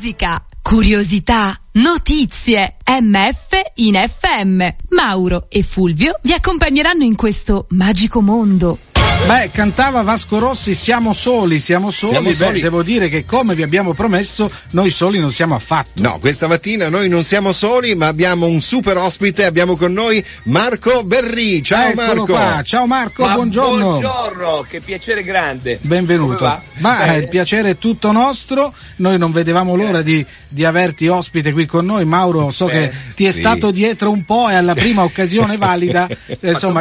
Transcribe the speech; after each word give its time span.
musica, 0.00 0.42
curiosità, 0.62 1.60
notizie. 1.72 2.76
MF 2.88 3.48
in 3.74 3.96
FM. 3.96 4.66
Mauro 4.88 5.44
e 5.50 5.62
Fulvio 5.62 6.18
vi 6.22 6.32
accompagneranno 6.32 7.04
in 7.04 7.16
questo 7.16 7.66
magico 7.68 8.22
mondo. 8.22 8.78
Beh, 9.26 9.50
cantava 9.52 10.02
Vasco 10.02 10.38
Rossi, 10.40 10.74
siamo 10.74 11.12
soli, 11.12 11.60
siamo 11.60 11.90
soli. 11.90 12.12
Siamo 12.14 12.28
Beh, 12.30 12.34
soli. 12.34 12.60
devo 12.60 12.82
dire 12.82 13.08
che 13.08 13.24
come 13.24 13.54
vi 13.54 13.62
abbiamo 13.62 13.94
promesso, 13.94 14.50
noi 14.70 14.90
soli 14.90 15.20
non 15.20 15.30
siamo 15.30 15.54
affatto. 15.54 15.90
No, 16.02 16.18
questa 16.18 16.48
mattina 16.48 16.88
noi 16.88 17.08
non 17.08 17.22
siamo 17.22 17.52
soli, 17.52 17.94
ma 17.94 18.08
abbiamo 18.08 18.46
un 18.46 18.60
super 18.60 18.96
ospite, 18.96 19.44
abbiamo 19.44 19.76
con 19.76 19.92
noi 19.92 20.24
Marco 20.44 21.04
Berri. 21.04 21.62
Ciao 21.62 21.90
Eccolo 21.90 22.06
Marco. 22.06 22.24
qua. 22.26 22.62
Ciao 22.64 22.86
Marco, 22.86 23.24
Ma 23.24 23.34
buongiorno. 23.34 23.90
Buongiorno, 23.90 24.66
che 24.68 24.80
piacere 24.80 25.22
grande. 25.22 25.78
Benvenuto. 25.80 26.60
Ma 26.78 27.14
eh, 27.14 27.18
il 27.18 27.28
piacere 27.28 27.70
è 27.70 27.78
tutto 27.78 28.10
nostro, 28.10 28.74
noi 28.96 29.16
non 29.16 29.30
vedevamo 29.30 29.76
l'ora 29.76 30.02
di, 30.02 30.26
di 30.48 30.64
averti 30.64 31.06
ospite 31.06 31.52
qui 31.52 31.66
con 31.66 31.84
noi. 31.86 32.04
Mauro, 32.04 32.50
so 32.50 32.66
Bene. 32.66 32.88
che 32.88 32.96
ti 33.14 33.26
è 33.26 33.30
Sì. 33.30 33.38
stato 33.38 33.70
dietro 33.70 34.10
un 34.10 34.24
po' 34.24 34.48
e 34.48 34.54
alla 34.54 34.74
prima 34.74 35.04
occasione 35.04 35.56
valida, 35.56 36.08
insomma, 36.40 36.80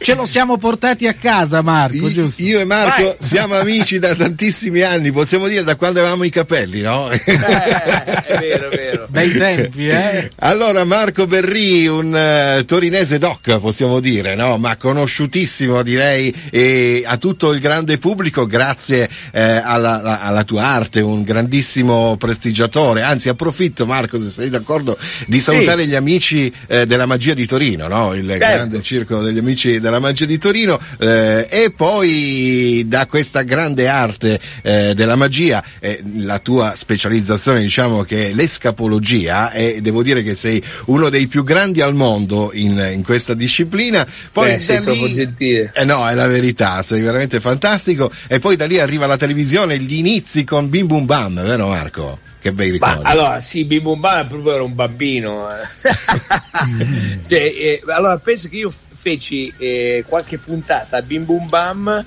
ce 0.00 0.14
lo 0.14 0.24
siamo 0.24 0.56
portati 0.56 1.06
a 1.06 1.12
casa 1.12 1.60
Marco, 1.60 1.79
I- 1.90 2.12
giusto? 2.12 2.42
Io 2.42 2.60
e 2.60 2.64
Marco 2.64 3.02
Vai. 3.04 3.14
siamo 3.18 3.54
amici 3.56 3.98
da 3.98 4.14
tantissimi 4.14 4.82
anni, 4.82 5.10
possiamo 5.12 5.48
dire 5.48 5.62
da 5.64 5.76
quando 5.76 6.00
avevamo 6.00 6.24
i 6.24 6.30
capelli, 6.30 6.80
no? 6.80 7.10
Eh, 7.10 7.22
è 7.22 8.38
vero, 8.38 8.68
è 8.70 8.76
vero. 8.76 9.06
Bei 9.08 9.32
tempi, 9.32 9.88
eh? 9.88 10.30
Allora, 10.36 10.84
Marco 10.84 11.26
Berri, 11.26 11.86
un 11.86 12.14
eh, 12.16 12.64
torinese 12.64 13.18
doc, 13.18 13.58
possiamo 13.58 14.00
dire, 14.00 14.34
no? 14.34 14.56
Ma 14.58 14.76
conosciutissimo, 14.76 15.82
direi, 15.82 16.32
e 16.50 17.02
a 17.04 17.16
tutto 17.16 17.50
il 17.52 17.60
grande 17.60 17.98
pubblico, 17.98 18.46
grazie 18.46 19.08
eh, 19.32 19.40
alla, 19.42 20.00
alla- 20.00 20.20
alla 20.20 20.44
tua 20.44 20.64
arte, 20.64 21.00
un 21.00 21.22
grandissimo 21.22 22.16
prestigiatore. 22.16 23.02
Anzi, 23.02 23.28
approfitto, 23.28 23.86
Marco, 23.86 24.18
se 24.18 24.28
sei 24.30 24.48
d'accordo, 24.50 24.96
di 25.26 25.40
salutare 25.40 25.86
gli 25.86 25.94
amici 25.94 26.52
eh, 26.68 26.86
della 26.86 27.06
magia 27.06 27.34
di 27.34 27.46
Torino, 27.46 27.88
no? 27.88 28.14
Il 28.14 28.26
grande 28.38 28.80
circolo 28.82 29.22
degli 29.22 29.38
amici 29.38 29.80
della 29.80 29.98
magia 29.98 30.24
di 30.26 30.38
Torino, 30.38 30.78
eh, 30.98 31.46
e 31.50 31.69
poi 31.70 32.84
da 32.86 33.06
questa 33.06 33.42
grande 33.42 33.88
arte 33.88 34.38
eh, 34.62 34.94
della 34.94 35.16
magia, 35.16 35.62
eh, 35.78 36.02
la 36.18 36.38
tua 36.38 36.74
specializzazione, 36.76 37.60
diciamo 37.60 38.02
che 38.02 38.28
è 38.28 38.32
l'escapologia, 38.32 39.52
e 39.52 39.80
devo 39.80 40.02
dire 40.02 40.22
che 40.22 40.34
sei 40.34 40.62
uno 40.86 41.08
dei 41.08 41.26
più 41.26 41.44
grandi 41.44 41.80
al 41.80 41.94
mondo 41.94 42.50
in, 42.54 42.90
in 42.92 43.02
questa 43.02 43.34
disciplina. 43.34 44.06
Poi 44.32 44.50
Eh, 44.50 44.56
da 44.56 44.58
sei 44.60 44.84
lì- 44.84 45.12
gentile. 45.14 45.70
eh 45.74 45.84
no, 45.84 46.08
è 46.08 46.14
la 46.14 46.26
verità, 46.26 46.82
sei 46.82 47.00
veramente 47.00 47.40
fantastico. 47.40 48.10
E 48.28 48.38
poi 48.38 48.56
da 48.56 48.66
lì 48.66 48.78
arriva 48.78 49.06
la 49.06 49.16
televisione, 49.16 49.78
gli 49.78 49.94
inizi 49.94 50.44
con 50.44 50.68
Bim 50.68 50.86
Bum 50.86 51.04
Bam, 51.06 51.42
vero 51.44 51.68
Marco? 51.68 52.18
Che 52.40 52.52
bei 52.52 52.78
Ma 52.78 52.88
ricordi. 52.88 53.10
allora, 53.10 53.40
sì, 53.40 53.64
Bimbo 53.64 53.98
proprio 53.98 54.54
era 54.54 54.62
un 54.62 54.74
bambino. 54.74 55.48
eh. 55.54 55.68
Cioè, 57.28 57.38
eh, 57.38 57.82
allora, 57.86 58.16
penso 58.18 58.48
che 58.48 58.56
io 58.56 58.70
feci 58.70 59.52
eh, 59.58 60.04
qualche 60.08 60.38
puntata 60.38 60.96
a 60.96 61.02
Bim 61.02 61.24
Bum 61.24 61.48
Bam 61.48 62.04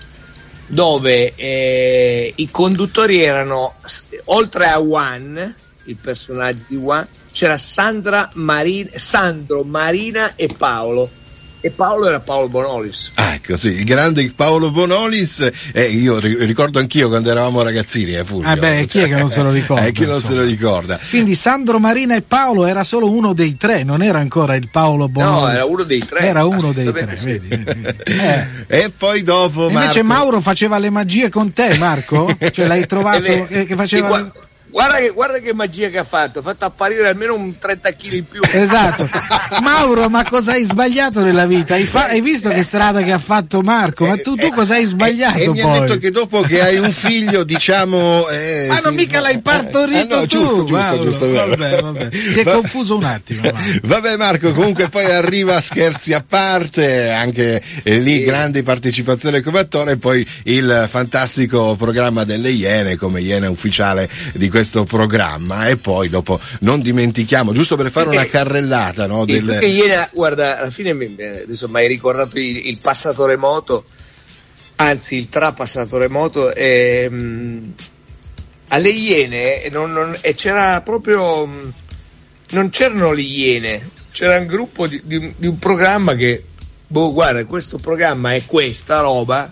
dove 0.66 1.36
eh, 1.36 2.34
i 2.36 2.50
conduttori 2.50 3.22
erano, 3.22 3.76
oltre 4.26 4.66
a 4.66 4.80
Juan, 4.80 5.56
il 5.86 5.98
personaggio 6.02 6.64
di 6.68 6.78
Juan, 6.78 7.08
c'era 7.32 7.58
Sandra 7.58 8.30
Marina, 8.34 8.90
Sandro, 8.96 9.64
Marina 9.64 10.34
e 10.36 10.48
Paolo. 10.48 11.10
E 11.66 11.72
Paolo 11.72 12.10
era 12.10 12.20
Paolo 12.20 12.50
Bonolis. 12.50 13.12
Ah, 13.16 13.36
ecco, 13.36 13.56
sì, 13.56 13.70
il 13.70 13.86
grande 13.86 14.30
Paolo 14.36 14.70
Bonolis, 14.70 15.50
eh, 15.72 15.86
io 15.86 16.20
ri- 16.20 16.36
ricordo 16.44 16.78
anch'io 16.78 17.08
quando 17.08 17.30
eravamo 17.32 17.64
ragazzini, 17.64 18.16
eh, 18.16 18.26
Fulvio. 18.26 18.50
Ah 18.50 18.58
beh, 18.58 18.86
chi 18.86 19.00
è 19.00 19.08
che 19.08 19.16
non 19.16 19.30
se 19.30 19.42
lo 19.42 19.50
ricorda, 19.50 19.86
Eh, 19.88 19.94
chi 19.94 20.06
non 20.06 20.20
se 20.20 20.34
lo 20.34 20.44
ricorda. 20.44 21.00
Quindi 21.10 21.36
Sandro 21.36 21.80
Marina 21.80 22.16
e 22.16 22.22
Paolo 22.22 22.66
era 22.66 22.84
solo 22.84 23.10
uno 23.10 23.32
dei 23.32 23.56
tre, 23.56 23.84
non 23.84 24.04
era 24.04 24.20
ancora 24.20 24.56
il 24.56 24.68
Paolo 24.70 25.08
Bonolis. 25.08 25.42
No, 25.42 25.50
era 25.52 25.64
uno 25.66 25.84
dei 25.84 26.06
tre. 26.06 26.20
Era 26.20 26.44
uno 26.44 26.74
dei 26.74 26.92
tre, 26.92 27.16
sì. 27.16 27.26
vedi, 27.28 27.48
vedi. 27.48 27.82
Eh. 28.14 28.46
E 28.68 28.90
poi 28.90 29.24
dopo 29.24 29.70
E 29.70 29.72
Invece 29.72 30.04
Marco... 30.04 30.22
Mauro 30.24 30.42
faceva 30.42 30.78
le 30.80 30.90
magie 30.90 31.30
con 31.30 31.54
te, 31.54 31.78
Marco? 31.78 32.28
Cioè 32.52 32.68
l'hai 32.68 32.86
trovato 32.88 33.22
vero. 33.22 33.46
che, 33.48 33.66
che 33.66 33.76
faceva... 33.76 34.08
Sì, 34.18 34.22
gua- 34.22 34.32
guarda, 34.74 34.98
che, 34.98 35.10
guarda 35.10 35.38
che 35.40 35.54
magia 35.54 35.90
che 35.90 36.00
ha 36.00 36.04
fatto, 36.04 36.40
ha 36.40 36.42
fatto 36.42 36.66
apparire 36.66 37.08
almeno 37.08 37.36
un 37.36 37.56
30 37.58 37.92
kg 37.94 38.12
in 38.14 38.28
più. 38.28 38.42
Esatto. 38.52 39.08
Mauro, 39.62 40.10
ma 40.10 40.24
cosa 40.28 40.54
hai 40.54 40.64
sbagliato 40.64 41.22
nella 41.24 41.46
vita? 41.46 41.76
Hai, 41.76 41.84
fa- 41.86 42.08
hai 42.08 42.22
visto 42.22 42.50
che 42.50 42.64
strada 42.64 43.02
che 43.04 43.12
ha 43.12 43.20
fatto 43.20 43.62
Marco? 43.62 44.06
Ma 44.08 44.18
tu, 44.18 44.36
tu 44.36 44.50
cosa 44.52 44.74
hai 44.74 44.86
sbagliato 44.86 45.38
E, 45.38 45.44
e 45.44 45.50
mi 45.50 45.62
poi? 45.62 45.70
ha 45.72 45.80
detto 45.80 45.98
che 45.98 46.10
dopo 46.12 46.42
che 46.42 46.60
hai 46.62 46.78
un 46.78 46.92
figlio, 46.92 47.44
diciamo. 47.44 48.28
Eh, 48.30 48.68
Ah, 48.70 48.80
non 48.84 48.96
mica 48.96 49.20
l'hai 49.20 49.40
partorito 49.40 50.00
eh, 50.16 50.20
no, 50.20 50.22
tu, 50.22 50.26
giusto, 50.28 50.64
giusto, 50.64 50.74
Mauro. 50.76 51.04
giusto. 51.04 51.32
Vabbè, 51.32 51.82
vabbè. 51.82 52.08
Si 52.12 52.40
è 52.40 52.44
Va- 52.44 52.54
confuso 52.54 52.96
un 52.98 53.04
attimo. 53.04 53.42
va. 53.52 53.54
Vabbè 53.84 54.18
Marco, 54.18 54.52
comunque 54.54 54.88
poi 54.90 55.06
arriva 55.06 55.62
scherzi 55.62 56.14
a 56.14 56.24
parte, 56.28 57.10
anche 57.12 57.62
eh, 57.84 57.98
lì 58.00 58.18
Sì. 58.18 58.24
grande 58.24 58.64
partecipazione 58.64 59.42
come 59.42 59.60
attore, 59.60 59.92
e 59.92 59.98
poi 59.98 60.28
il 60.46 60.88
fantastico 60.90 61.76
programma 61.76 62.24
delle 62.24 62.50
Iene 62.50 62.96
come 62.96 63.22
Iena 63.22 63.50
ufficiale 63.50 64.10
di 64.34 64.50
questo 64.50 64.62
programma 64.86 65.68
e 65.68 65.78
poi 65.78 66.10
dopo 66.10 66.40
non 66.62 66.82
dimentichiamo, 66.82 67.52
giusto 67.54 67.76
per 67.76 67.92
fare 67.92 68.10
una 68.10 68.26
carrellata, 68.26 69.06
no, 69.08 69.26
del... 69.26 69.44
perché 69.46 69.66
ieri, 69.66 70.08
guarda, 70.14 70.60
alla 70.60 70.70
fine 70.72 70.94
mi- 70.94 71.16
adesso 71.18 71.68
mi 71.68 71.78
hai 71.78 71.88
ricordato 71.88 72.38
il, 72.38 72.68
il 72.68 72.80
passato 72.80 73.26
remoto, 73.26 73.86
anzi 74.78 75.16
il 75.16 75.30
trapassato 75.30 75.98
remoto, 75.98 76.54
ehm, 76.54 77.74
alle 78.70 78.90
Iene 78.90 79.68
non- 79.70 79.92
non- 79.94 80.18
e 80.22 80.34
c'era 80.36 80.82
proprio, 80.82 81.46
mh, 81.46 81.74
non 82.52 82.70
c'erano 82.70 83.12
le 83.12 83.22
Iene, 83.22 83.90
c'era 84.12 84.38
un 84.38 84.46
gruppo 84.48 84.88
di, 84.88 85.02
di 85.04 85.16
un- 85.18 85.34
di 85.38 85.48
un 85.48 85.60
programma 85.60 86.16
che, 86.16 86.44
boh, 86.88 87.12
guarda, 87.12 87.46
questo 87.46 87.78
programma 87.78 88.34
è 88.34 88.44
questa 88.46 89.00
roba, 89.02 89.52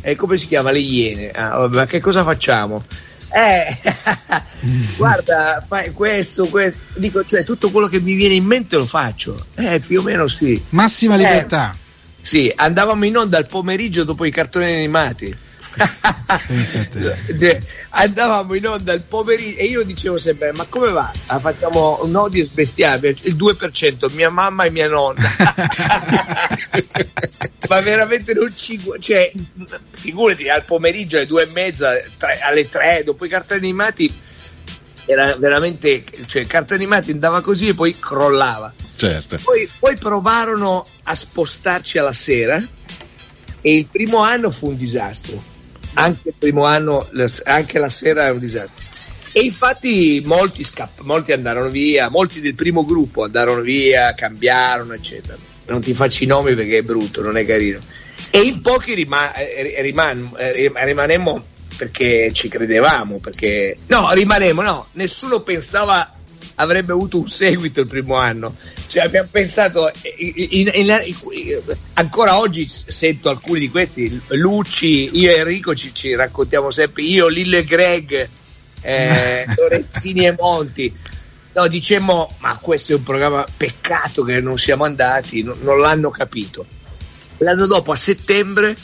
e 0.00 0.14
come 0.14 0.38
si 0.38 0.46
chiama 0.46 0.70
le 0.70 0.78
Iene? 0.78 1.30
Ah, 1.32 1.56
vabbè, 1.58 1.74
ma 1.76 1.86
che 1.86 2.00
cosa 2.00 2.22
facciamo? 2.22 2.84
Eh, 3.36 3.76
guarda, 4.96 5.62
fai 5.66 5.92
questo, 5.92 6.46
questo, 6.46 6.82
dico, 6.96 7.22
cioè 7.22 7.44
tutto 7.44 7.70
quello 7.70 7.86
che 7.86 8.00
mi 8.00 8.14
viene 8.14 8.32
in 8.32 8.46
mente 8.46 8.76
lo 8.76 8.86
faccio. 8.86 9.36
Eh, 9.56 9.78
più 9.78 10.00
o 10.00 10.02
meno 10.02 10.26
sì. 10.26 10.58
Massima 10.70 11.16
Eh, 11.16 11.18
libertà. 11.18 11.76
Sì, 12.18 12.50
andavamo 12.56 13.04
in 13.04 13.14
onda 13.14 13.36
al 13.36 13.46
pomeriggio 13.46 14.04
dopo 14.04 14.24
i 14.24 14.30
cartoni 14.30 14.72
animati. 14.72 15.36
Cioè, 17.38 17.58
andavamo 17.90 18.54
in 18.54 18.66
onda 18.66 18.92
al 18.92 19.02
pomeriggio 19.02 19.58
e 19.58 19.64
io 19.64 19.84
dicevo 19.84 20.18
sempre 20.18 20.52
ma 20.52 20.64
come 20.68 20.90
va? 20.90 21.10
Ah, 21.26 21.38
facciamo 21.38 22.00
un 22.02 22.16
audience 22.16 22.52
bestiale 22.54 23.14
il 23.22 23.36
2% 23.36 24.12
mia 24.14 24.30
mamma 24.30 24.64
e 24.64 24.70
mia 24.70 24.88
nonna 24.88 25.20
ma 27.68 27.80
veramente 27.80 28.32
non 28.32 28.52
ci 28.54 28.80
cioè 29.00 29.30
figurati 29.90 30.48
al 30.48 30.64
pomeriggio 30.64 31.16
alle 31.16 31.26
due 31.26 31.42
e 31.42 31.46
mezza 31.46 31.92
tre- 32.18 32.40
alle 32.40 32.68
tre 32.68 33.02
dopo 33.04 33.24
i 33.24 33.28
cartoni 33.28 33.60
animati 33.60 34.12
era 35.04 35.36
veramente 35.36 36.04
cioè 36.26 36.42
il 36.42 36.48
cartone 36.48 36.80
animati 36.80 37.10
andava 37.12 37.40
così 37.40 37.68
e 37.68 37.74
poi 37.74 37.96
crollava 37.98 38.72
Certo. 38.96 39.38
poi, 39.42 39.68
poi 39.78 39.94
provarono 39.96 40.86
a 41.04 41.14
spostarci 41.14 41.98
alla 41.98 42.14
sera 42.14 42.62
e 43.60 43.74
il 43.74 43.86
primo 43.86 44.18
anno 44.18 44.50
fu 44.50 44.68
un 44.68 44.76
disastro. 44.76 45.42
Anche 45.98 46.28
il 46.28 46.34
primo 46.38 46.64
anno, 46.64 47.06
anche 47.44 47.78
la 47.78 47.90
sera 47.90 48.24
era 48.24 48.32
un 48.32 48.38
disastro. 48.38 48.84
E 49.32 49.40
infatti 49.40 50.22
molti, 50.24 50.64
scapp- 50.64 51.00
molti 51.00 51.32
andarono 51.32 51.68
via, 51.68 52.08
molti 52.08 52.40
del 52.40 52.54
primo 52.54 52.84
gruppo 52.84 53.24
andarono 53.24 53.60
via, 53.60 54.14
cambiarono, 54.14 54.94
eccetera. 54.94 55.36
Non 55.66 55.80
ti 55.80 55.92
faccio 55.92 56.24
i 56.24 56.26
nomi 56.26 56.54
perché 56.54 56.78
è 56.78 56.82
brutto, 56.82 57.20
non 57.20 57.36
è 57.36 57.44
carino. 57.44 57.80
E 58.30 58.40
in 58.40 58.60
pochi 58.62 58.94
rima- 58.94 59.34
eh, 59.34 59.82
riman- 59.82 60.34
eh, 60.38 60.72
rimanemmo 60.74 61.44
perché 61.76 62.32
ci 62.32 62.48
credevamo, 62.48 63.18
perché... 63.18 63.76
No, 63.88 64.10
rimanemmo, 64.12 64.62
no, 64.62 64.88
nessuno 64.92 65.40
pensava 65.40 66.15
avrebbe 66.56 66.92
avuto 66.92 67.18
un 67.18 67.28
seguito 67.28 67.80
il 67.80 67.86
primo 67.86 68.16
anno. 68.16 68.54
Cioè 68.86 69.02
abbiamo 69.04 69.28
pensato, 69.30 69.90
in- 70.18 70.32
in- 70.50 70.70
in- 70.74 71.02
in- 71.30 71.60
ancora 71.94 72.38
oggi 72.38 72.66
sento 72.68 73.28
alcuni 73.28 73.60
di 73.60 73.70
questi, 73.70 74.20
Lucci, 74.28 75.18
io 75.18 75.30
e 75.30 75.36
Enrico 75.36 75.74
ci, 75.74 75.94
ci 75.94 76.14
raccontiamo 76.14 76.70
sempre, 76.70 77.02
io, 77.02 77.28
Lille 77.28 77.58
e 77.58 77.64
Greg, 77.64 78.28
eh, 78.82 79.44
Lorenzini 79.56 80.26
e 80.26 80.34
Monti. 80.38 80.94
No, 81.52 81.66
dicemmo, 81.68 82.28
ma 82.38 82.58
questo 82.58 82.92
è 82.92 82.96
un 82.96 83.02
programma, 83.02 83.44
peccato 83.56 84.22
che 84.22 84.40
non 84.40 84.58
siamo 84.58 84.84
andati, 84.84 85.42
non, 85.42 85.56
non 85.62 85.78
l'hanno 85.78 86.10
capito. 86.10 86.66
L'anno 87.38 87.66
dopo, 87.66 87.92
a 87.92 87.96
settembre, 87.96 88.76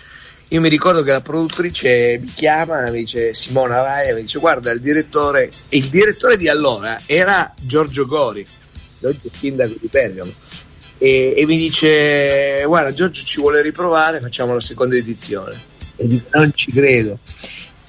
io 0.53 0.61
mi 0.61 0.69
ricordo 0.69 1.03
che 1.03 1.13
la 1.13 1.23
produttrice 1.23 2.19
mi 2.21 2.27
chiama, 2.27 2.83
mi 2.91 2.99
dice 2.99 3.33
Simona 3.33 3.83
Raia, 3.83 4.15
mi 4.15 4.21
dice 4.21 4.39
guarda 4.39 4.71
il 4.71 4.81
direttore, 4.83 5.51
e 5.71 5.79
il 5.79 5.87
direttore 5.87 6.37
di 6.37 6.49
allora 6.49 7.01
era 7.07 7.55
Giorgio 7.59 8.07
Gori, 8.07 8.47
oggi 9.03 9.29
è 9.29 9.31
sindaco 9.35 9.75
di 9.81 9.89
Bergamo, 9.91 10.31
e, 10.99 11.35
e 11.37 11.47
mi 11.47 11.57
dice 11.57 12.65
guarda 12.67 12.93
Giorgio 12.93 13.25
ci 13.25 13.41
vuole 13.41 13.63
riprovare, 13.63 14.21
facciamo 14.21 14.53
la 14.53 14.61
seconda 14.61 14.95
edizione. 14.95 15.59
E 15.97 16.07
dico 16.07 16.29
non 16.33 16.53
ci 16.55 16.71
credo. 16.71 17.19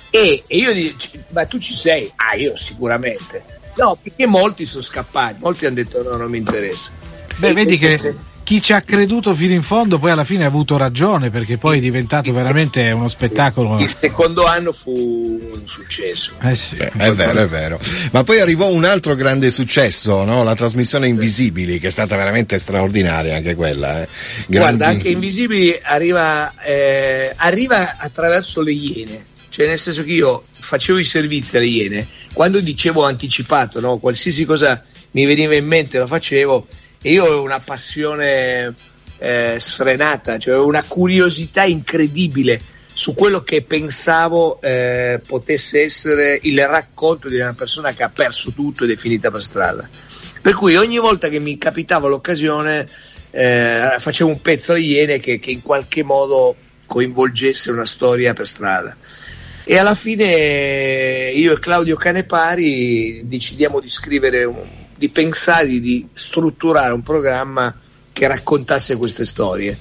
E, 0.09 0.43
e 0.47 0.57
io 0.57 0.71
dico, 0.73 0.95
ma 1.29 1.45
tu 1.45 1.57
ci 1.57 1.73
sei? 1.73 2.09
Ah, 2.15 2.35
io 2.35 2.55
sicuramente. 2.55 3.43
No, 3.75 3.97
perché 4.01 4.25
molti 4.25 4.65
sono 4.65 4.83
scappati, 4.83 5.39
molti 5.41 5.65
hanno 5.65 5.75
detto 5.75 6.01
no, 6.01 6.15
non 6.15 6.29
mi 6.29 6.37
interessa. 6.37 6.91
Beh, 7.37 7.49
E 7.49 7.53
vedi 7.53 7.77
che 7.77 7.85
invece- 7.85 8.15
chi 8.43 8.61
ci 8.61 8.73
ha 8.73 8.81
creduto 8.81 9.33
fino 9.33 9.53
in 9.53 9.61
fondo 9.61 9.99
poi 9.99 10.11
alla 10.11 10.25
fine 10.25 10.43
ha 10.43 10.47
avuto 10.47 10.75
ragione 10.77 11.29
perché 11.29 11.57
poi 11.57 11.77
è 11.77 11.81
diventato 11.81 12.31
veramente 12.33 12.91
uno 12.91 13.07
spettacolo. 13.07 13.79
Il 13.79 13.95
secondo 13.99 14.45
anno 14.45 14.73
fu 14.73 14.91
un 15.53 15.61
successo. 15.65 16.31
Eh 16.41 16.55
sì. 16.55 16.75
Sì, 16.75 16.81
è 16.81 17.11
vero, 17.13 17.39
è 17.39 17.47
vero. 17.47 17.79
Ma 18.11 18.23
poi 18.23 18.39
arrivò 18.39 18.69
un 18.71 18.83
altro 18.83 19.15
grande 19.15 19.49
successo, 19.49 20.23
no? 20.23 20.43
la 20.43 20.55
trasmissione 20.55 21.07
Invisibili, 21.07 21.79
che 21.79 21.87
è 21.87 21.91
stata 21.91 22.15
veramente 22.17 22.59
straordinaria 22.59 23.35
anche 23.35 23.55
quella. 23.55 24.01
eh. 24.01 24.07
Guarda, 24.47 24.77
Grandi- 24.77 24.83
anche 24.83 25.09
Invisibili 25.09 25.79
arriva, 25.81 26.53
eh, 26.63 27.33
arriva 27.35 27.97
attraverso 27.97 28.61
le 28.61 28.71
Iene, 28.73 29.25
cioè 29.49 29.67
nel 29.67 29.79
senso 29.79 30.03
che 30.03 30.11
io 30.11 30.43
facevo 30.51 30.99
i 30.99 31.05
servizi 31.05 31.55
alle 31.55 31.67
Iene, 31.67 32.07
quando 32.33 32.59
dicevo 32.59 33.05
anticipato, 33.05 33.79
no? 33.79 33.97
qualsiasi 33.97 34.43
cosa 34.43 34.83
mi 35.11 35.25
veniva 35.25 35.55
in 35.55 35.65
mente 35.65 35.99
lo 35.99 36.07
facevo 36.07 36.67
io 37.09 37.25
ho 37.25 37.41
una 37.41 37.59
passione 37.59 38.73
eh, 39.17 39.57
sfrenata, 39.59 40.37
cioè 40.37 40.57
una 40.57 40.83
curiosità 40.87 41.63
incredibile 41.63 42.59
su 42.93 43.15
quello 43.15 43.43
che 43.43 43.63
pensavo 43.63 44.61
eh, 44.61 45.19
potesse 45.25 45.81
essere 45.81 46.39
il 46.43 46.65
racconto 46.67 47.27
di 47.27 47.39
una 47.39 47.53
persona 47.53 47.91
che 47.93 48.03
ha 48.03 48.09
perso 48.09 48.51
tutto 48.51 48.83
ed 48.83 48.91
è 48.91 48.95
finita 48.95 49.31
per 49.31 49.43
strada. 49.43 49.87
Per 50.41 50.53
cui 50.53 50.75
ogni 50.75 50.99
volta 50.99 51.29
che 51.29 51.39
mi 51.39 51.57
capitava 51.57 52.07
l'occasione 52.07 52.87
eh, 53.31 53.95
facevo 53.97 54.29
un 54.29 54.41
pezzo 54.41 54.73
a 54.73 54.77
Iene 54.77 55.19
che, 55.19 55.39
che 55.39 55.51
in 55.51 55.61
qualche 55.61 56.03
modo 56.03 56.55
coinvolgesse 56.85 57.71
una 57.71 57.85
storia 57.85 58.33
per 58.33 58.47
strada. 58.47 58.95
E 59.65 59.77
alla 59.77 59.95
fine 59.95 61.31
io 61.33 61.53
e 61.53 61.59
Claudio 61.59 61.95
Canepari 61.95 63.21
decidiamo 63.23 63.79
di 63.79 63.89
scrivere, 63.89 64.43
un- 64.43 64.82
di 65.03 65.09
pensare, 65.09 65.67
di 65.81 66.07
strutturare 66.13 66.93
un 66.93 67.03
programma 67.03 67.77
che 68.13 68.25
raccontasse 68.25 68.95
queste 68.95 69.25
storie. 69.25 69.77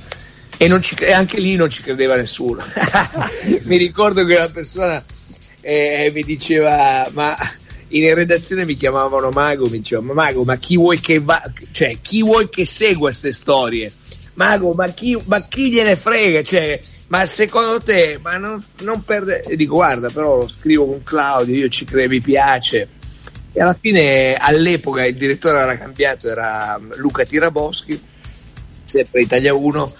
E, 0.57 0.81
ci- 0.81 0.97
e 0.97 1.13
anche 1.13 1.39
lì 1.39 1.55
non 1.55 1.71
ci 1.71 1.81
credeva 1.81 2.17
nessuno. 2.17 2.61
mi 3.63 3.77
ricordo 3.77 4.25
che 4.25 4.35
una 4.35 4.49
persona 4.49 5.03
eh, 5.61 6.11
mi 6.13 6.23
diceva, 6.23 7.09
ma 7.13 7.37
in 7.89 8.15
redazione 8.15 8.65
mi 8.65 8.77
chiamavano 8.77 9.29
Mago, 9.31 9.69
mi 9.69 9.79
diceva, 9.79 10.03
ma 10.03 10.13
Mago, 10.13 10.43
ma 10.43 10.57
chi 10.57 10.77
vuoi 10.77 10.99
che 10.99 11.21
va, 11.21 11.41
cioè, 11.71 11.99
chi 12.03 12.21
vuoi 12.23 12.49
che 12.49 12.67
segua 12.67 13.11
queste 13.11 13.31
storie? 13.31 13.93
Mago, 14.35 14.73
ma 14.73 14.89
chi, 14.89 15.17
ma 15.27 15.41
chi 15.47 15.71
gliene 15.71 15.95
frega? 15.95 16.43
Cioè, 16.43 16.81
ma 17.09 17.25
secondo 17.27 17.79
te, 17.79 18.19
ma 18.21 18.39
non, 18.39 18.61
non 18.81 19.05
perde. 19.05 19.43
E 19.43 19.55
dico, 19.55 19.75
guarda, 19.75 20.09
però 20.09 20.39
lo 20.39 20.49
scrivo 20.49 20.87
con 20.87 21.05
Claudio, 21.05 21.55
io 21.55 21.69
ci 21.69 21.85
credo, 21.85 22.09
mi 22.09 22.21
piace. 22.21 22.89
E 23.53 23.61
alla 23.61 23.77
fine, 23.79 24.35
all'epoca, 24.35 25.05
il 25.05 25.17
direttore 25.17 25.59
era 25.59 25.77
cambiato, 25.77 26.29
era 26.29 26.81
Luca 26.97 27.25
Tiraboschi, 27.25 28.01
sempre 28.85 29.23
Italia 29.23 29.55
1, 29.55 29.95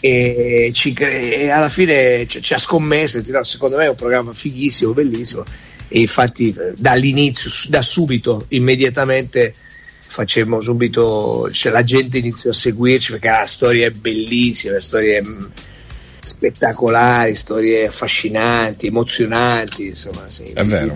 e, 0.00 0.70
ci 0.74 0.92
e 0.94 1.48
alla 1.48 1.68
fine 1.68 2.26
ci, 2.26 2.42
ci 2.42 2.54
ha 2.54 2.58
scommesso, 2.58 3.22
secondo 3.44 3.76
me 3.76 3.84
è 3.84 3.88
un 3.88 3.94
programma 3.94 4.32
fighissimo, 4.32 4.92
bellissimo. 4.92 5.44
E 5.88 6.00
infatti, 6.00 6.48
eh, 6.48 6.72
dall'inizio, 6.76 7.50
da 7.68 7.82
subito, 7.82 8.46
immediatamente 8.48 9.54
facemmo 10.00 10.60
subito, 10.60 11.50
cioè, 11.52 11.72
la 11.72 11.84
gente 11.84 12.18
iniziò 12.18 12.50
a 12.50 12.54
seguirci 12.54 13.12
perché 13.12 13.28
la 13.28 13.46
storia 13.46 13.86
è 13.86 13.90
bellissima, 13.90 14.80
storie 14.80 15.22
mh, 15.22 15.50
spettacolari, 16.20 17.34
storie 17.36 17.86
affascinanti, 17.86 18.88
emozionanti, 18.88 19.86
insomma, 19.88 20.28
sì. 20.28 20.44
È 20.44 20.64
vero. 20.64 20.94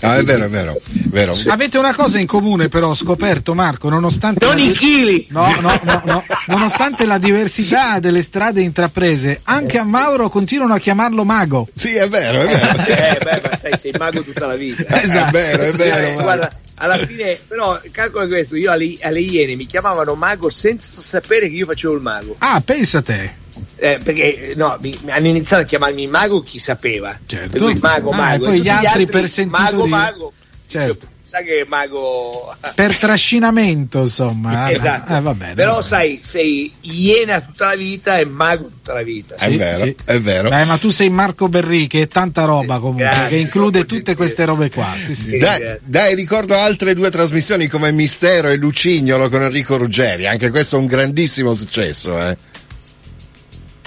Ah, 0.00 0.16
è 0.18 0.22
vero, 0.22 0.44
è 0.44 0.48
vero. 0.48 0.72
è 0.74 0.80
vero. 1.08 1.36
Avete 1.48 1.78
una 1.78 1.94
cosa 1.94 2.18
in 2.18 2.26
comune 2.26 2.68
però, 2.68 2.88
ho 2.88 2.94
scoperto 2.94 3.54
Marco, 3.54 3.88
nonostante... 3.88 4.44
Non 4.44 4.56
la- 4.56 4.62
i 4.62 4.72
chili! 4.72 5.26
No, 5.30 5.46
no, 5.60 5.78
no, 5.82 6.02
no. 6.04 6.24
Nonostante 6.46 7.06
la 7.06 7.18
diversità 7.18 7.98
delle 8.00 8.22
strade 8.22 8.60
intraprese, 8.60 9.40
anche 9.44 9.78
a 9.78 9.84
Mauro 9.84 10.28
continuano 10.28 10.74
a 10.74 10.78
chiamarlo 10.78 11.24
mago. 11.24 11.68
Sì, 11.74 11.94
è 11.94 12.08
vero, 12.08 12.40
è 12.40 12.46
vero. 12.46 12.82
Eh, 12.86 13.18
beh, 13.22 13.40
ma 13.50 13.56
sai, 13.56 13.78
sei 13.78 13.92
mago 13.98 14.22
tutta 14.22 14.46
la 14.46 14.56
vita. 14.56 14.84
È 14.84 15.06
vero, 15.30 15.62
è 15.62 15.72
vero. 15.72 16.06
Eh, 16.18 16.22
guarda, 16.22 16.50
alla 16.76 16.98
fine, 16.98 17.38
però, 17.46 17.78
calcola 17.90 18.26
questo, 18.26 18.56
io 18.56 18.70
alle, 18.70 18.96
alle 19.02 19.20
Iene 19.20 19.54
mi 19.54 19.66
chiamavano 19.66 20.14
mago 20.14 20.48
senza 20.50 21.00
sapere 21.02 21.48
che 21.48 21.54
io 21.56 21.66
facevo 21.66 21.94
il 21.94 22.00
mago. 22.00 22.36
Ah, 22.38 22.60
pensa 22.64 23.02
te. 23.02 23.38
Eh, 23.76 23.98
perché 24.02 24.52
no, 24.56 24.78
mi, 24.80 24.96
mi 25.02 25.10
hanno 25.10 25.26
iniziato 25.26 25.64
a 25.64 25.66
chiamarmi 25.66 26.06
mago 26.06 26.40
chi 26.40 26.58
sapeva. 26.58 27.18
Certo. 27.26 27.58
Cui 27.64 27.74
mago, 27.80 28.10
Ah, 28.10 28.16
mago. 28.16 28.44
e 28.44 28.46
poi 28.46 28.56
tutti 28.58 28.62
gli 28.62 28.68
altri 28.68 29.06
per 29.06 29.28
sentito 29.28 29.58
mago. 29.60 29.86
Mago. 29.90 30.32
Certo. 30.66 31.08
Sa 31.20 31.42
che 31.42 31.62
è 31.62 31.64
mago. 31.66 32.54
Per 32.76 32.96
trascinamento, 32.96 34.02
insomma. 34.02 34.64
Ah, 34.64 34.70
esatto. 34.72 35.12
eh, 35.16 35.20
va 35.20 35.34
bene, 35.34 35.54
Però 35.54 35.72
va 35.74 35.76
bene. 35.78 35.88
sai, 35.88 36.20
sei 36.22 36.72
iena 36.82 37.40
tutta 37.40 37.66
la 37.66 37.74
vita 37.74 38.18
e 38.18 38.24
mago 38.24 38.66
tutta 38.68 38.92
la 38.94 39.02
vita. 39.02 39.34
È 39.34 39.48
Sì, 39.50 39.56
vero, 39.56 39.84
sì. 39.84 39.96
è 40.04 40.20
vero. 40.20 40.48
Beh, 40.48 40.64
ma 40.66 40.76
tu 40.78 40.90
sei 40.90 41.10
Marco 41.10 41.48
Berri, 41.48 41.88
che 41.88 42.02
è 42.02 42.06
tanta 42.06 42.44
roba 42.44 42.78
comunque, 42.78 43.04
Grazie, 43.04 43.28
che 43.28 43.36
include 43.36 43.84
tutte 43.84 44.14
queste 44.14 44.44
robe 44.44 44.70
qua. 44.70 44.92
Sì. 44.94 45.38
Dai, 45.38 45.78
dai, 45.82 46.14
ricordo 46.14 46.54
altre 46.56 46.94
due 46.94 47.10
trasmissioni 47.10 47.66
come 47.66 47.90
Mistero 47.90 48.46
e 48.48 48.54
Lucignolo 48.56 49.28
con 49.28 49.42
Enrico 49.42 49.76
Ruggeri, 49.76 50.28
anche 50.28 50.50
questo 50.50 50.76
è 50.76 50.78
un 50.78 50.86
grandissimo 50.86 51.52
successo. 51.54 52.16
Eh. 52.20 52.36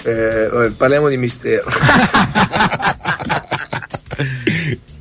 Eh, 0.06 0.70
parliamo 0.76 1.08
di 1.08 1.16
mistero. 1.16 1.64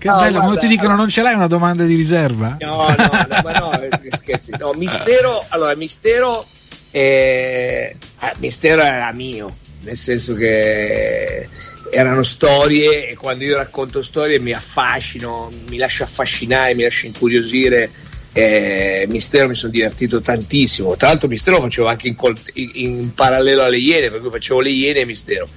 Che 0.04 0.10
No, 0.10 0.18
bello, 0.18 0.40
quando 0.40 0.58
ti 0.58 0.68
dicono 0.68 0.98
non 0.98 1.08
ce 1.08 1.22
l'hai 1.22 1.34
una 1.34 1.48
domanda 1.48 1.86
di 1.86 1.96
riserva? 1.96 2.58
No, 2.60 2.88
no, 2.88 3.10
no, 3.30 3.42
ma 3.42 3.52
no, 3.54 3.72
eh, 3.82 3.90
scherzi. 4.18 4.52
No, 4.60 4.74
Mistero, 4.74 5.46
allora, 5.48 5.74
Mistero, 5.78 6.46
eh, 6.92 7.96
ah, 8.18 8.34
Mistero 8.40 8.82
era 8.82 9.10
mio, 9.14 9.56
nel 9.84 9.96
senso 9.96 10.34
che 10.34 11.48
erano 11.90 12.22
storie 12.24 13.08
e 13.08 13.16
quando 13.16 13.46
io 13.46 13.56
racconto 13.56 14.04
storie 14.04 14.42
mi 14.42 14.52
affascino, 14.52 15.48
mi 15.70 15.78
lascio 15.78 16.04
affascinare, 16.04 16.76
mi 16.76 16.84
lascio 16.84 17.06
incuriosire. 17.06 17.90
Eh, 18.34 19.06
Mistero 19.08 19.48
mi 19.48 19.56
sono 19.56 19.72
divertito 19.72 20.20
tantissimo. 20.20 20.98
Tra 20.98 21.08
l'altro, 21.08 21.30
Mistero 21.30 21.56
lo 21.60 21.64
facevo 21.64 21.88
anche 21.88 22.10
in, 22.10 22.16
col- 22.16 22.36
in- 22.56 22.72
in 22.74 23.14
parallelo 23.14 23.62
alle 23.64 23.78
Iene, 23.78 24.10
per 24.10 24.20
cui 24.20 24.32
facevo 24.32 24.60
le 24.60 24.70
Iene 24.70 25.00
e 25.00 25.06
Mistero. 25.06 25.48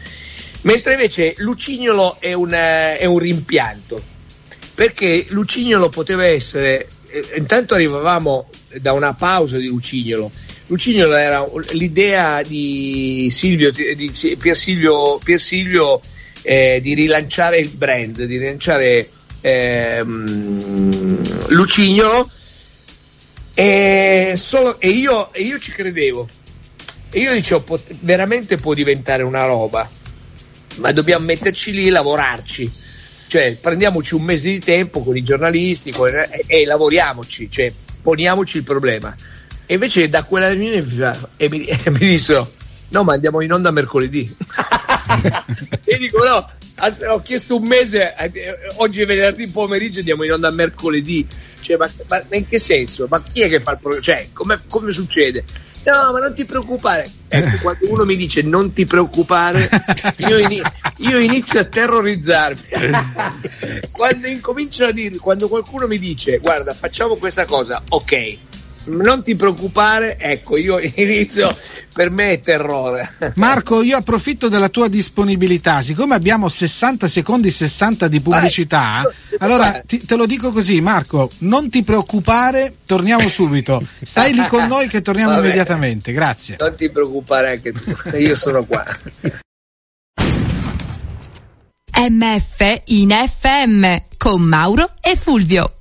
Mentre 0.60 0.92
invece 0.92 1.34
Lucignolo 1.38 2.18
è 2.20 2.32
un, 2.32 2.54
eh, 2.54 2.96
è 2.96 3.06
un 3.06 3.18
rimpianto 3.18 4.14
perché 4.76 5.24
Lucignolo 5.30 5.88
poteva 5.88 6.26
essere, 6.26 6.86
eh, 7.08 7.24
intanto 7.36 7.72
arrivavamo 7.72 8.50
da 8.74 8.92
una 8.92 9.14
pausa 9.14 9.56
di 9.56 9.68
Lucignolo, 9.68 10.30
Lucignolo 10.66 11.14
era 11.14 11.48
l'idea 11.70 12.42
di 12.42 13.28
Silvio, 13.30 13.70
di 13.70 14.12
Pier 14.38 14.54
Silvio, 14.54 15.18
Pier 15.24 15.40
Silvio, 15.40 15.98
eh, 16.42 16.80
di 16.82 16.92
rilanciare 16.92 17.56
il 17.56 17.70
brand, 17.70 18.22
di 18.22 18.36
rilanciare 18.36 19.08
ehm, 19.40 21.22
Lucignolo. 21.48 22.28
E, 23.54 24.34
solo- 24.36 24.78
e 24.78 24.88
io, 24.88 25.32
e 25.32 25.42
io 25.42 25.58
ci 25.58 25.70
credevo. 25.70 26.28
E 27.10 27.20
io 27.20 27.32
dicevo 27.32 27.60
pot- 27.60 27.94
veramente 28.00 28.56
può 28.56 28.74
diventare 28.74 29.22
una 29.22 29.46
roba. 29.46 29.88
Ma 30.76 30.92
dobbiamo 30.92 31.24
metterci 31.24 31.72
lì 31.72 31.86
e 31.86 31.90
lavorarci 31.90 32.84
cioè 33.28 33.56
prendiamoci 33.56 34.14
un 34.14 34.22
mese 34.22 34.50
di 34.50 34.58
tempo 34.60 35.02
con 35.02 35.16
i 35.16 35.22
giornalisti 35.22 35.90
con- 35.90 36.08
e, 36.08 36.44
e 36.46 36.64
lavoriamoci, 36.64 37.50
cioè 37.50 37.72
poniamoci 38.02 38.58
il 38.58 38.64
problema. 38.64 39.14
E 39.66 39.74
invece 39.74 40.08
da 40.08 40.22
quella 40.22 40.50
riunione 40.50 40.82
mi 40.82 40.90
fa- 40.90 41.30
e 41.36 41.48
mi, 41.48 41.64
e 41.66 41.90
mi 41.90 41.98
dissero 41.98 42.50
no 42.88 43.02
ma 43.02 43.14
andiamo 43.14 43.40
in 43.40 43.52
onda 43.52 43.70
mercoledì. 43.70 44.28
e 45.84 45.98
dico 45.98 46.24
no, 46.24 46.48
aspetta, 46.76 47.12
ho 47.12 47.22
chiesto 47.22 47.56
un 47.56 47.66
mese, 47.66 48.14
eh, 48.14 48.58
oggi 48.76 49.02
è 49.02 49.06
venerdì 49.06 49.50
pomeriggio 49.50 50.00
andiamo 50.00 50.24
in 50.24 50.32
onda 50.32 50.50
mercoledì. 50.50 51.26
Cioè, 51.60 51.76
ma, 51.76 51.90
ma 52.08 52.36
in 52.36 52.46
che 52.46 52.60
senso? 52.60 53.06
Ma 53.10 53.20
chi 53.22 53.42
è 53.42 53.48
che 53.48 53.60
fa 53.60 53.72
il 53.72 53.78
programma? 53.78 54.04
Cioè, 54.04 54.28
come, 54.32 54.62
come 54.68 54.92
succede? 54.92 55.44
No, 55.86 56.12
ma 56.12 56.18
non 56.18 56.34
ti 56.34 56.44
preoccupare. 56.44 57.08
Ecco, 57.28 57.58
quando 57.62 57.90
uno 57.90 58.04
mi 58.04 58.16
dice 58.16 58.42
non 58.42 58.72
ti 58.72 58.84
preoccupare, 58.84 59.68
io, 60.18 60.38
ini- 60.38 60.60
io 60.98 61.18
inizio 61.18 61.60
a 61.60 61.64
terrorizzarmi. 61.64 62.62
quando 63.92 64.26
incominciano 64.26 64.90
a 64.90 64.92
dire, 64.92 65.16
quando 65.18 65.48
qualcuno 65.48 65.86
mi 65.86 65.98
dice 65.98 66.38
guarda, 66.38 66.74
facciamo 66.74 67.14
questa 67.16 67.44
cosa, 67.44 67.80
ok. 67.88 68.38
Non 68.86 69.22
ti 69.22 69.34
preoccupare, 69.34 70.16
ecco, 70.18 70.56
io 70.56 70.78
inizio, 70.94 71.56
per 71.92 72.10
me 72.10 72.32
è 72.32 72.40
terrore. 72.40 73.32
Marco, 73.34 73.82
io 73.82 73.96
approfitto 73.96 74.48
della 74.48 74.68
tua 74.68 74.88
disponibilità, 74.88 75.82
siccome 75.82 76.14
abbiamo 76.14 76.48
60 76.48 77.08
secondi 77.08 77.50
60 77.50 78.08
di 78.08 78.20
pubblicità, 78.20 79.02
Vai. 79.02 79.12
allora 79.40 79.82
ti- 79.84 80.04
te 80.04 80.14
lo 80.16 80.26
dico 80.26 80.50
così, 80.50 80.80
Marco, 80.80 81.30
non 81.38 81.68
ti 81.68 81.82
preoccupare, 81.82 82.76
torniamo 82.86 83.28
subito. 83.28 83.82
Stai 84.02 84.32
lì 84.32 84.46
con 84.46 84.66
noi 84.66 84.88
che 84.88 85.02
torniamo 85.02 85.30
Vabbè. 85.34 85.44
immediatamente, 85.46 86.12
grazie. 86.12 86.56
Non 86.58 86.74
ti 86.76 86.88
preoccupare 86.90 87.50
anche 87.50 87.72
tu, 87.72 88.16
io 88.16 88.34
sono 88.36 88.64
qua. 88.64 88.84
MF 91.98 92.82
in 92.86 93.08
FM 93.10 93.96
con 94.18 94.42
Mauro 94.42 94.92
e 95.00 95.16
Fulvio. 95.16 95.75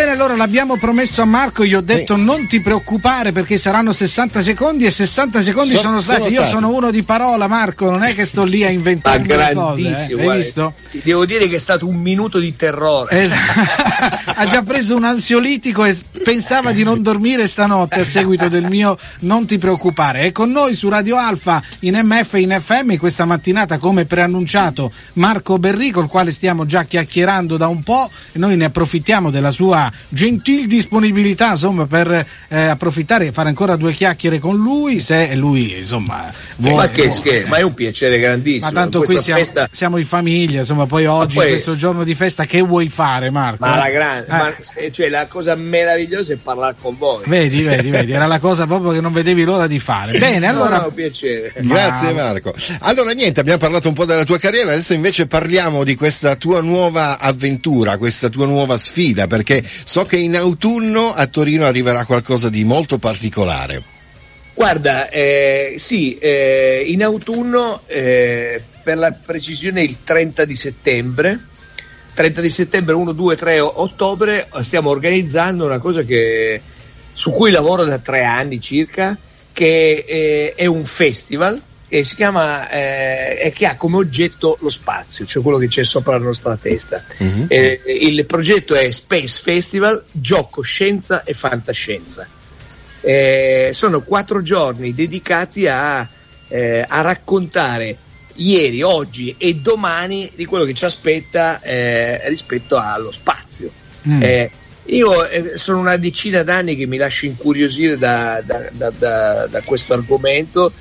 Bene, 0.00 0.10
allora 0.10 0.34
l'abbiamo 0.34 0.76
promesso 0.76 1.22
a 1.22 1.24
Marco, 1.24 1.64
gli 1.64 1.74
ho 1.74 1.80
detto 1.80 2.16
sì. 2.16 2.24
non 2.24 2.48
ti 2.48 2.60
preoccupare 2.60 3.30
perché 3.30 3.56
saranno 3.56 3.92
60 3.92 4.42
secondi 4.42 4.84
e 4.84 4.90
60 4.90 5.42
secondi 5.42 5.74
so, 5.74 5.80
sono, 5.80 6.00
stati. 6.00 6.22
sono 6.22 6.32
Io 6.32 6.44
sono 6.44 6.68
uno 6.70 6.90
di 6.90 7.04
parola, 7.04 7.46
Marco, 7.46 7.88
non 7.88 8.02
è 8.02 8.12
che 8.12 8.24
sto 8.24 8.44
lì 8.44 8.64
a 8.64 8.68
inventare 8.68 9.22
le 9.22 9.52
cose. 9.54 10.08
Eh. 10.08 10.28
Hai 10.28 10.38
visto? 10.38 10.74
Devo 11.04 11.24
dire 11.24 11.46
che 11.46 11.56
è 11.56 11.58
stato 11.58 11.86
un 11.86 11.96
minuto 11.96 12.40
di 12.40 12.56
terrore. 12.56 13.20
Esatto. 13.20 14.32
ha 14.34 14.46
già 14.46 14.62
preso 14.62 14.96
un 14.96 15.04
ansiolitico 15.04 15.84
e 15.84 15.96
pensava 16.24 16.72
di 16.72 16.82
non 16.82 17.00
dormire 17.00 17.46
stanotte 17.46 18.00
a 18.00 18.04
seguito 18.04 18.48
del 18.48 18.66
mio 18.66 18.98
non 19.20 19.46
ti 19.46 19.58
preoccupare. 19.58 20.22
È 20.22 20.32
con 20.32 20.50
noi 20.50 20.74
su 20.74 20.88
Radio 20.88 21.16
Alfa 21.16 21.62
in 21.80 21.96
MF 22.02 22.34
e 22.34 22.40
in 22.40 22.58
FM 22.60 22.96
questa 22.96 23.24
mattinata 23.24 23.78
come 23.78 24.04
preannunciato 24.04 24.90
Marco 25.14 25.58
Berri 25.58 25.90
col 25.90 26.08
quale 26.08 26.32
stiamo 26.32 26.66
già 26.66 26.82
chiacchierando 26.84 27.56
da 27.56 27.68
un 27.68 27.82
po' 27.82 28.10
e 28.32 28.38
noi 28.38 28.56
ne 28.56 28.64
approfittiamo 28.64 29.30
della 29.30 29.50
sua 29.50 29.59
gentil 30.08 30.66
disponibilità 30.66 31.50
insomma 31.50 31.86
per 31.86 32.26
eh, 32.48 32.58
approfittare 32.58 33.26
e 33.26 33.32
fare 33.32 33.48
ancora 33.48 33.76
due 33.76 33.92
chiacchiere 33.92 34.38
con 34.38 34.56
lui 34.56 35.00
se 35.00 35.34
lui 35.34 35.76
insomma 35.76 36.32
vuole, 36.56 36.86
ma, 36.86 36.88
che, 36.88 37.08
vuole, 37.08 37.20
che, 37.20 37.44
ma 37.46 37.56
è 37.58 37.62
un 37.62 37.74
piacere 37.74 38.18
grandissimo 38.18 38.72
ma 38.72 38.80
tanto 38.80 39.02
qui 39.02 39.18
siamo, 39.18 39.40
festa... 39.40 39.68
siamo, 39.70 39.98
in 39.98 40.06
famiglia 40.06 40.60
insomma 40.60 40.86
poi 40.86 41.06
oggi 41.06 41.36
poi... 41.36 41.48
questo 41.48 41.74
giorno 41.74 42.04
di 42.04 42.14
festa 42.14 42.44
che 42.44 42.60
vuoi 42.62 42.88
fare 42.88 43.30
Marco? 43.30 43.66
ma 43.66 43.76
la, 43.76 43.90
grande, 43.90 44.26
eh. 44.26 44.30
ma, 44.30 44.54
cioè, 44.90 45.08
la 45.08 45.26
cosa 45.26 45.54
meravigliosa 45.54 46.32
è 46.32 46.36
parlare 46.36 46.76
con 46.80 46.96
voi 46.96 47.24
vedi 47.26 47.62
vedi 47.62 47.90
vedi 47.90 48.12
era 48.12 48.26
la 48.26 48.38
cosa 48.38 48.66
proprio 48.66 48.92
che 48.92 49.00
non 49.00 49.12
vedevi 49.12 49.44
l'ora 49.44 49.66
di 49.66 49.78
fare 49.78 50.16
bene 50.18 50.46
allora 50.46 50.78
no, 50.78 50.82
no, 50.84 50.90
piacere. 50.90 51.52
grazie 51.56 52.12
Marco 52.12 52.54
allora 52.80 53.12
niente 53.12 53.40
abbiamo 53.40 53.58
parlato 53.58 53.88
un 53.88 53.94
po' 53.94 54.04
della 54.04 54.24
tua 54.24 54.38
carriera 54.38 54.72
adesso 54.72 54.94
invece 54.94 55.26
parliamo 55.26 55.84
di 55.84 55.94
questa 55.94 56.36
tua 56.36 56.60
nuova 56.60 57.18
avventura 57.18 57.96
questa 57.96 58.28
tua 58.28 58.46
nuova 58.46 58.76
sfida 58.76 59.26
perché 59.26 59.49
so 59.62 60.04
che 60.04 60.16
in 60.16 60.36
autunno 60.36 61.12
a 61.14 61.26
Torino 61.26 61.64
arriverà 61.64 62.04
qualcosa 62.04 62.48
di 62.48 62.64
molto 62.64 62.98
particolare. 62.98 63.82
Guarda, 64.54 65.08
eh, 65.08 65.76
sì, 65.78 66.14
eh, 66.18 66.84
in 66.86 67.02
autunno, 67.02 67.82
eh, 67.86 68.62
per 68.82 68.98
la 68.98 69.10
precisione 69.12 69.82
il 69.82 69.98
30 70.04 70.44
di 70.44 70.56
settembre, 70.56 71.38
30 72.14 72.40
di 72.40 72.50
settembre, 72.50 72.94
1, 72.94 73.12
2, 73.12 73.36
3 73.36 73.60
ottobre, 73.60 74.48
stiamo 74.60 74.90
organizzando 74.90 75.64
una 75.64 75.78
cosa 75.78 76.02
che, 76.02 76.60
su 77.12 77.30
cui 77.30 77.50
lavoro 77.50 77.84
da 77.84 77.98
tre 77.98 78.22
anni 78.24 78.60
circa, 78.60 79.16
che 79.52 80.04
eh, 80.06 80.52
è 80.54 80.66
un 80.66 80.84
festival 80.84 81.60
e 81.92 82.04
si 82.04 82.14
chiama 82.14 82.70
eh, 82.70 83.52
che 83.52 83.66
ha 83.66 83.74
come 83.74 83.96
oggetto 83.96 84.56
lo 84.60 84.70
spazio, 84.70 85.26
cioè 85.26 85.42
quello 85.42 85.58
che 85.58 85.66
c'è 85.66 85.82
sopra 85.82 86.16
la 86.16 86.24
nostra 86.24 86.56
testa. 86.56 87.02
Mm-hmm. 87.20 87.46
Eh, 87.48 87.80
il 87.84 88.24
progetto 88.26 88.76
è 88.76 88.92
Space 88.92 89.40
Festival, 89.42 90.04
gioco, 90.12 90.62
scienza 90.62 91.24
e 91.24 91.34
fantascienza. 91.34 92.28
Eh, 93.00 93.70
sono 93.72 94.02
quattro 94.02 94.40
giorni 94.40 94.94
dedicati 94.94 95.66
a, 95.66 96.08
eh, 96.46 96.84
a, 96.86 97.00
raccontare 97.00 97.96
ieri, 98.34 98.82
oggi 98.82 99.34
e 99.36 99.56
domani 99.56 100.30
di 100.36 100.44
quello 100.44 100.64
che 100.64 100.74
ci 100.74 100.84
aspetta 100.84 101.60
eh, 101.60 102.28
rispetto 102.28 102.76
allo 102.76 103.10
spazio. 103.10 103.68
Mm. 104.08 104.22
Eh, 104.22 104.50
io 104.84 105.28
sono 105.54 105.80
una 105.80 105.96
decina 105.96 106.44
d'anni 106.44 106.76
che 106.76 106.86
mi 106.86 106.98
lascio 106.98 107.26
incuriosire 107.26 107.98
da, 107.98 108.40
da, 108.44 108.70
da, 108.70 109.46
da 109.48 109.60
questo 109.62 109.92
argomento 109.92 110.72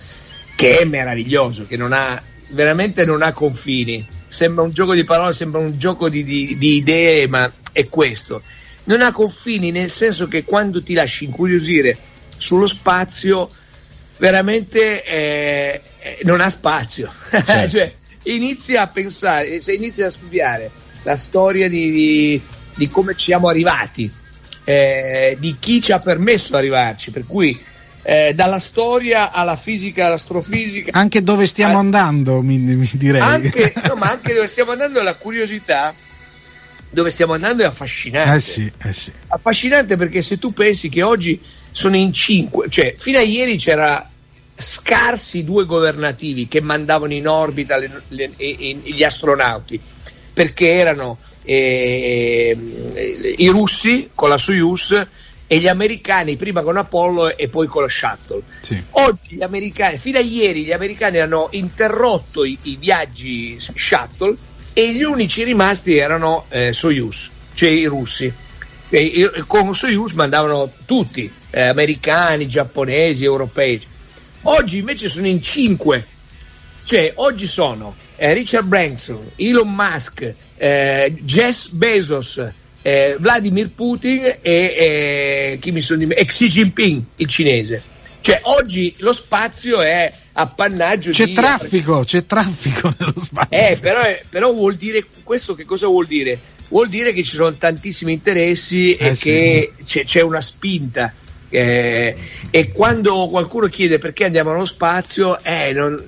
che 0.59 0.79
è 0.79 0.83
meraviglioso, 0.83 1.65
che 1.65 1.77
non 1.77 1.93
ha, 1.93 2.21
veramente 2.49 3.05
non 3.05 3.21
ha 3.21 3.31
confini. 3.31 4.05
Sembra 4.27 4.61
un 4.61 4.71
gioco 4.71 4.93
di 4.93 5.05
parole, 5.05 5.31
sembra 5.31 5.61
un 5.61 5.79
gioco 5.79 6.09
di, 6.09 6.21
di, 6.25 6.57
di 6.57 6.75
idee, 6.75 7.27
ma 7.29 7.49
è 7.71 7.87
questo. 7.87 8.41
Non 8.83 9.01
ha 9.01 9.13
confini 9.13 9.71
nel 9.71 9.89
senso 9.89 10.27
che 10.27 10.43
quando 10.43 10.83
ti 10.83 10.93
lasci 10.93 11.23
incuriosire 11.23 11.97
sullo 12.35 12.67
spazio, 12.67 13.49
veramente 14.17 15.01
eh, 15.05 15.81
eh 15.97 16.19
non 16.23 16.41
ha 16.41 16.49
spazio. 16.49 17.09
Certo. 17.31 17.77
cioè, 17.77 17.93
inizia 18.23 18.81
a 18.81 18.87
pensare, 18.87 19.61
se 19.61 19.71
inizi 19.71 20.03
a 20.03 20.09
studiare 20.09 20.71
la 21.03 21.15
storia 21.15 21.69
di, 21.69 21.89
di, 21.89 22.41
di 22.75 22.87
come 22.87 23.15
ci 23.15 23.23
siamo 23.27 23.47
arrivati, 23.47 24.11
eh, 24.65 25.37
di 25.39 25.55
chi 25.57 25.81
ci 25.81 25.93
ha 25.93 25.99
permesso 25.99 26.49
di 26.49 26.57
arrivarci, 26.57 27.11
per 27.11 27.25
cui 27.25 27.57
eh, 28.09 28.33
dalla 28.33 28.57
storia 28.57 29.31
alla 29.31 29.55
fisica, 29.55 30.07
all'astrofisica. 30.07 30.97
Anche 30.97 31.21
dove 31.21 31.45
stiamo 31.45 31.75
a... 31.75 31.79
andando, 31.79 32.41
mi, 32.41 32.57
mi 32.57 32.89
direi. 32.93 33.21
Anche, 33.21 33.71
no, 33.87 33.93
ma 33.93 34.09
anche 34.09 34.33
dove 34.33 34.47
stiamo 34.47 34.71
andando, 34.71 35.03
la 35.03 35.13
curiosità 35.13 35.93
dove 36.89 37.11
stiamo 37.11 37.33
andando 37.33 37.61
è 37.61 37.67
affascinante. 37.67 38.35
Eh 38.35 38.39
sì, 38.39 38.71
eh 38.81 38.93
sì. 38.93 39.11
Affascinante 39.27 39.95
perché 39.95 40.23
se 40.23 40.39
tu 40.39 40.51
pensi 40.53 40.89
che 40.89 41.03
oggi 41.03 41.39
sono 41.71 41.97
in 41.97 42.11
cinque, 42.11 42.67
cioè 42.69 42.95
fino 42.97 43.19
a 43.19 43.21
ieri 43.21 43.57
c'era 43.57 44.09
scarsi 44.57 45.43
due 45.43 45.65
governativi 45.65 46.47
che 46.47 46.61
mandavano 46.61 47.13
in 47.13 47.27
orbita 47.27 47.77
le, 47.77 47.91
le, 48.07 48.31
le, 48.35 48.55
gli 48.55 49.03
astronauti 49.03 49.79
perché 50.33 50.71
erano 50.71 51.19
eh, 51.43 52.57
i 53.37 53.47
russi 53.49 54.09
con 54.15 54.29
la 54.29 54.39
Soyuz 54.39 55.07
e 55.51 55.57
gli 55.57 55.67
americani 55.67 56.35
prima 56.35 56.61
con 56.61 56.77
Apollo 56.77 57.35
e 57.35 57.47
poi 57.49 57.65
con 57.65 57.81
lo 57.81 57.87
shuttle. 57.87 58.43
Sì. 58.61 58.79
Oggi 58.91 59.37
gli 59.37 59.41
americani, 59.41 59.97
fino 59.97 60.19
a 60.19 60.21
ieri 60.21 60.63
gli 60.63 60.71
americani 60.71 61.17
hanno 61.17 61.47
interrotto 61.53 62.43
i, 62.45 62.55
i 62.61 62.75
viaggi 62.75 63.57
shuttle 63.59 64.35
e 64.73 64.93
gli 64.93 65.01
unici 65.01 65.43
rimasti 65.43 65.97
erano 65.97 66.45
eh, 66.49 66.71
Soyuz, 66.71 67.31
cioè 67.55 67.69
i 67.69 67.85
russi. 67.85 68.31
E, 68.89 69.21
e, 69.21 69.43
con 69.47 69.73
Soyuz 69.73 70.11
mandavano 70.11 70.71
tutti, 70.85 71.31
eh, 71.49 71.61
americani, 71.63 72.47
giapponesi, 72.47 73.23
europei. 73.23 73.81
Oggi 74.43 74.77
invece 74.77 75.09
sono 75.09 75.25
in 75.25 75.41
cinque, 75.41 76.05
cioè 76.83 77.11
oggi 77.15 77.47
sono 77.47 77.95
eh, 78.17 78.33
Richard 78.33 78.67
Branson, 78.67 79.31
Elon 79.35 79.73
Musk, 79.73 80.31
eh, 80.57 81.11
Jeff 81.21 81.69
Bezos, 81.71 82.39
eh, 82.89 83.15
Vladimir 83.19 83.69
Putin 83.69 84.23
e, 84.23 84.39
e, 84.41 85.57
chi 85.61 85.71
mi 85.71 85.81
sono 85.81 86.01
e 86.09 86.25
Xi 86.25 86.47
Jinping, 86.47 87.03
il 87.17 87.27
cinese. 87.27 87.83
Cioè 88.21 88.41
oggi 88.43 88.95
lo 88.97 89.13
spazio 89.13 89.81
è 89.81 90.11
appannaggio 90.33 91.11
c'è 91.11 91.25
di... 91.25 91.33
Traffico, 91.33 92.03
c'è 92.03 92.25
traffico 92.25 92.93
nello 92.97 93.13
spazio. 93.15 93.57
Eh, 93.57 93.77
però, 93.79 94.01
però, 94.27 94.51
vuol 94.51 94.75
dire, 94.75 95.05
questo 95.23 95.53
che 95.53 95.65
cosa 95.65 95.85
vuol 95.87 96.07
dire? 96.07 96.37
Vuol 96.69 96.89
dire 96.89 97.13
che 97.13 97.23
ci 97.23 97.35
sono 97.35 97.53
tantissimi 97.53 98.11
interessi 98.11 98.95
eh, 98.95 99.09
e 99.09 99.15
sì. 99.15 99.23
che 99.23 99.73
c'è, 99.85 100.05
c'è 100.05 100.21
una 100.21 100.41
spinta 100.41 101.13
eh, 101.49 102.15
e 102.51 102.71
quando 102.71 103.27
qualcuno 103.29 103.67
chiede 103.67 103.97
perché 103.97 104.25
andiamo 104.25 104.51
allo 104.51 104.65
spazio, 104.65 105.41
eh, 105.43 105.73
non, 105.73 106.01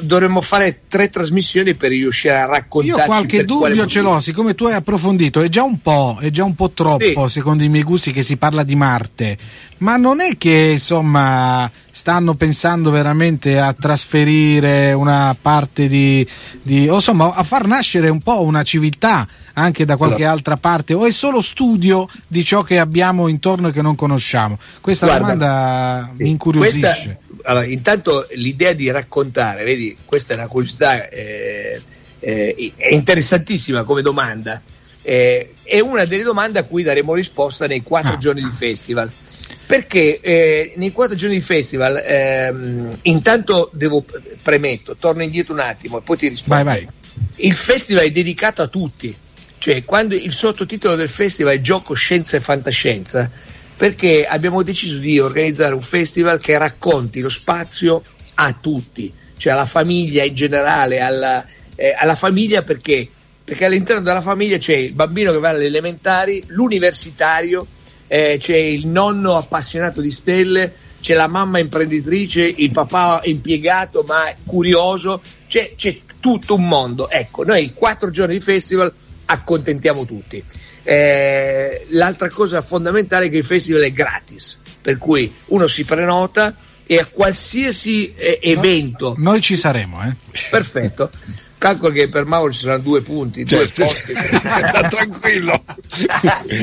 dovremmo 0.00 0.40
fare 0.40 0.82
tre 0.88 1.08
trasmissioni 1.08 1.74
per 1.74 1.90
riuscire 1.90 2.36
a 2.36 2.46
raccontare. 2.46 3.00
Io 3.00 3.06
qualche 3.06 3.44
dubbio 3.44 3.86
ce 3.86 4.00
l'ho, 4.00 4.18
siccome 4.20 4.54
tu 4.54 4.64
hai 4.66 4.74
approfondito, 4.74 5.40
è 5.40 5.48
già 5.48 5.62
un 5.62 5.80
po', 5.80 6.18
è 6.20 6.30
già 6.30 6.44
un 6.44 6.54
po' 6.54 6.70
troppo, 6.70 7.26
sì. 7.26 7.32
secondo 7.32 7.62
i 7.62 7.68
miei 7.68 7.84
gusti, 7.84 8.12
che 8.12 8.22
si 8.22 8.36
parla 8.36 8.64
di 8.64 8.74
Marte. 8.74 9.36
Ma 9.80 9.96
non 9.96 10.20
è 10.20 10.36
che 10.36 10.70
insomma 10.72 11.70
stanno 11.90 12.34
pensando 12.34 12.90
veramente 12.90 13.58
a 13.58 13.72
trasferire 13.72 14.92
una 14.92 15.34
parte 15.40 15.88
di, 15.88 16.26
di 16.62 16.86
o 16.88 16.96
insomma 16.96 17.32
a 17.32 17.42
far 17.42 17.66
nascere 17.66 18.10
un 18.10 18.20
po' 18.20 18.42
una 18.42 18.62
civiltà 18.62 19.26
anche 19.54 19.86
da 19.86 19.96
qualche 19.96 20.22
allora. 20.22 20.32
altra 20.32 20.56
parte 20.56 20.92
o 20.92 21.06
è 21.06 21.10
solo 21.10 21.40
studio 21.40 22.06
di 22.26 22.44
ciò 22.44 22.62
che 22.62 22.78
abbiamo 22.78 23.28
intorno 23.28 23.68
e 23.68 23.72
che 23.72 23.80
non 23.80 23.94
conosciamo? 23.94 24.58
Questa 24.82 25.06
Guarda, 25.06 25.26
domanda 25.26 26.12
mi 26.14 26.28
incuriosisce. 26.28 27.18
Questa, 27.26 27.48
allora, 27.48 27.64
intanto 27.64 28.26
l'idea 28.34 28.74
di 28.74 28.90
raccontare, 28.90 29.64
vedi, 29.64 29.96
questa 30.04 30.34
è 30.34 30.36
una 30.36 30.46
curiosità, 30.46 31.08
eh, 31.08 31.80
eh, 32.18 32.72
è 32.76 32.92
interessantissima 32.92 33.82
come 33.84 34.02
domanda. 34.02 34.60
Eh, 35.02 35.54
è 35.62 35.80
una 35.80 36.04
delle 36.04 36.22
domande 36.22 36.58
a 36.58 36.64
cui 36.64 36.82
daremo 36.82 37.14
risposta 37.14 37.66
nei 37.66 37.82
quattro 37.82 38.12
ah. 38.12 38.18
giorni 38.18 38.42
di 38.42 38.50
festival 38.50 39.10
perché 39.70 40.18
eh, 40.18 40.72
nei 40.74 40.90
quattro 40.90 41.14
giorni 41.14 41.36
di 41.36 41.40
festival 41.40 42.02
ehm, 42.04 42.88
intanto 43.02 43.70
devo 43.72 44.04
premetto, 44.42 44.96
torno 44.96 45.22
indietro 45.22 45.52
un 45.52 45.60
attimo 45.60 45.98
e 45.98 46.00
poi 46.00 46.16
ti 46.16 46.26
rispondo. 46.26 46.64
Vai, 46.64 46.64
vai. 46.64 46.88
Il 47.36 47.54
festival 47.54 48.02
è 48.02 48.10
dedicato 48.10 48.62
a 48.62 48.66
tutti, 48.66 49.14
cioè 49.58 49.84
quando 49.84 50.16
il 50.16 50.32
sottotitolo 50.32 50.96
del 50.96 51.08
festival 51.08 51.54
è 51.54 51.60
Gioco, 51.60 51.94
Scienza 51.94 52.36
e 52.36 52.40
Fantascienza, 52.40 53.30
perché 53.76 54.26
abbiamo 54.26 54.64
deciso 54.64 54.98
di 54.98 55.20
organizzare 55.20 55.72
un 55.72 55.82
festival 55.82 56.40
che 56.40 56.58
racconti 56.58 57.20
lo 57.20 57.28
spazio 57.28 58.02
a 58.34 58.52
tutti, 58.60 59.12
cioè 59.36 59.52
alla 59.52 59.66
famiglia 59.66 60.24
in 60.24 60.34
generale, 60.34 60.98
alla, 60.98 61.46
eh, 61.76 61.94
alla 61.96 62.16
famiglia 62.16 62.62
perché? 62.62 63.06
Perché 63.44 63.66
all'interno 63.66 64.02
della 64.02 64.20
famiglia 64.20 64.58
c'è 64.58 64.74
il 64.74 64.94
bambino 64.94 65.30
che 65.30 65.38
va 65.38 65.50
alle 65.50 65.66
elementari, 65.66 66.42
l'universitario, 66.48 67.64
eh, 68.12 68.38
c'è 68.40 68.56
il 68.56 68.88
nonno 68.88 69.36
appassionato 69.36 70.00
di 70.00 70.10
stelle, 70.10 70.74
c'è 71.00 71.14
la 71.14 71.28
mamma 71.28 71.60
imprenditrice, 71.60 72.42
il 72.42 72.72
papà 72.72 73.20
impiegato 73.22 74.02
ma 74.02 74.24
curioso, 74.44 75.22
c'è, 75.46 75.74
c'è 75.76 75.96
tutto 76.18 76.56
un 76.56 76.66
mondo. 76.66 77.08
Ecco, 77.08 77.44
noi 77.44 77.72
quattro 77.72 78.10
giorni 78.10 78.34
di 78.34 78.40
festival 78.40 78.92
accontentiamo 79.26 80.04
tutti. 80.04 80.42
Eh, 80.82 81.86
l'altra 81.90 82.28
cosa 82.30 82.62
fondamentale 82.62 83.26
è 83.26 83.30
che 83.30 83.36
il 83.36 83.44
festival 83.44 83.82
è 83.82 83.92
gratis, 83.92 84.58
per 84.82 84.98
cui 84.98 85.32
uno 85.46 85.68
si 85.68 85.84
prenota 85.84 86.56
e 86.84 86.96
a 86.96 87.06
qualsiasi 87.06 88.12
eh, 88.16 88.40
evento. 88.42 89.14
No, 89.18 89.30
noi 89.30 89.40
ci 89.40 89.56
saremo, 89.56 90.02
eh. 90.02 90.16
Perfetto. 90.50 91.10
Calcolo 91.60 91.92
che 91.92 92.08
per 92.08 92.24
Mauro 92.24 92.50
ci 92.54 92.60
saranno 92.60 92.80
due 92.80 93.02
punti, 93.02 93.44
certo. 93.44 93.82
due 93.82 93.84
posti. 93.84 94.14
Tranquillo. 94.88 95.62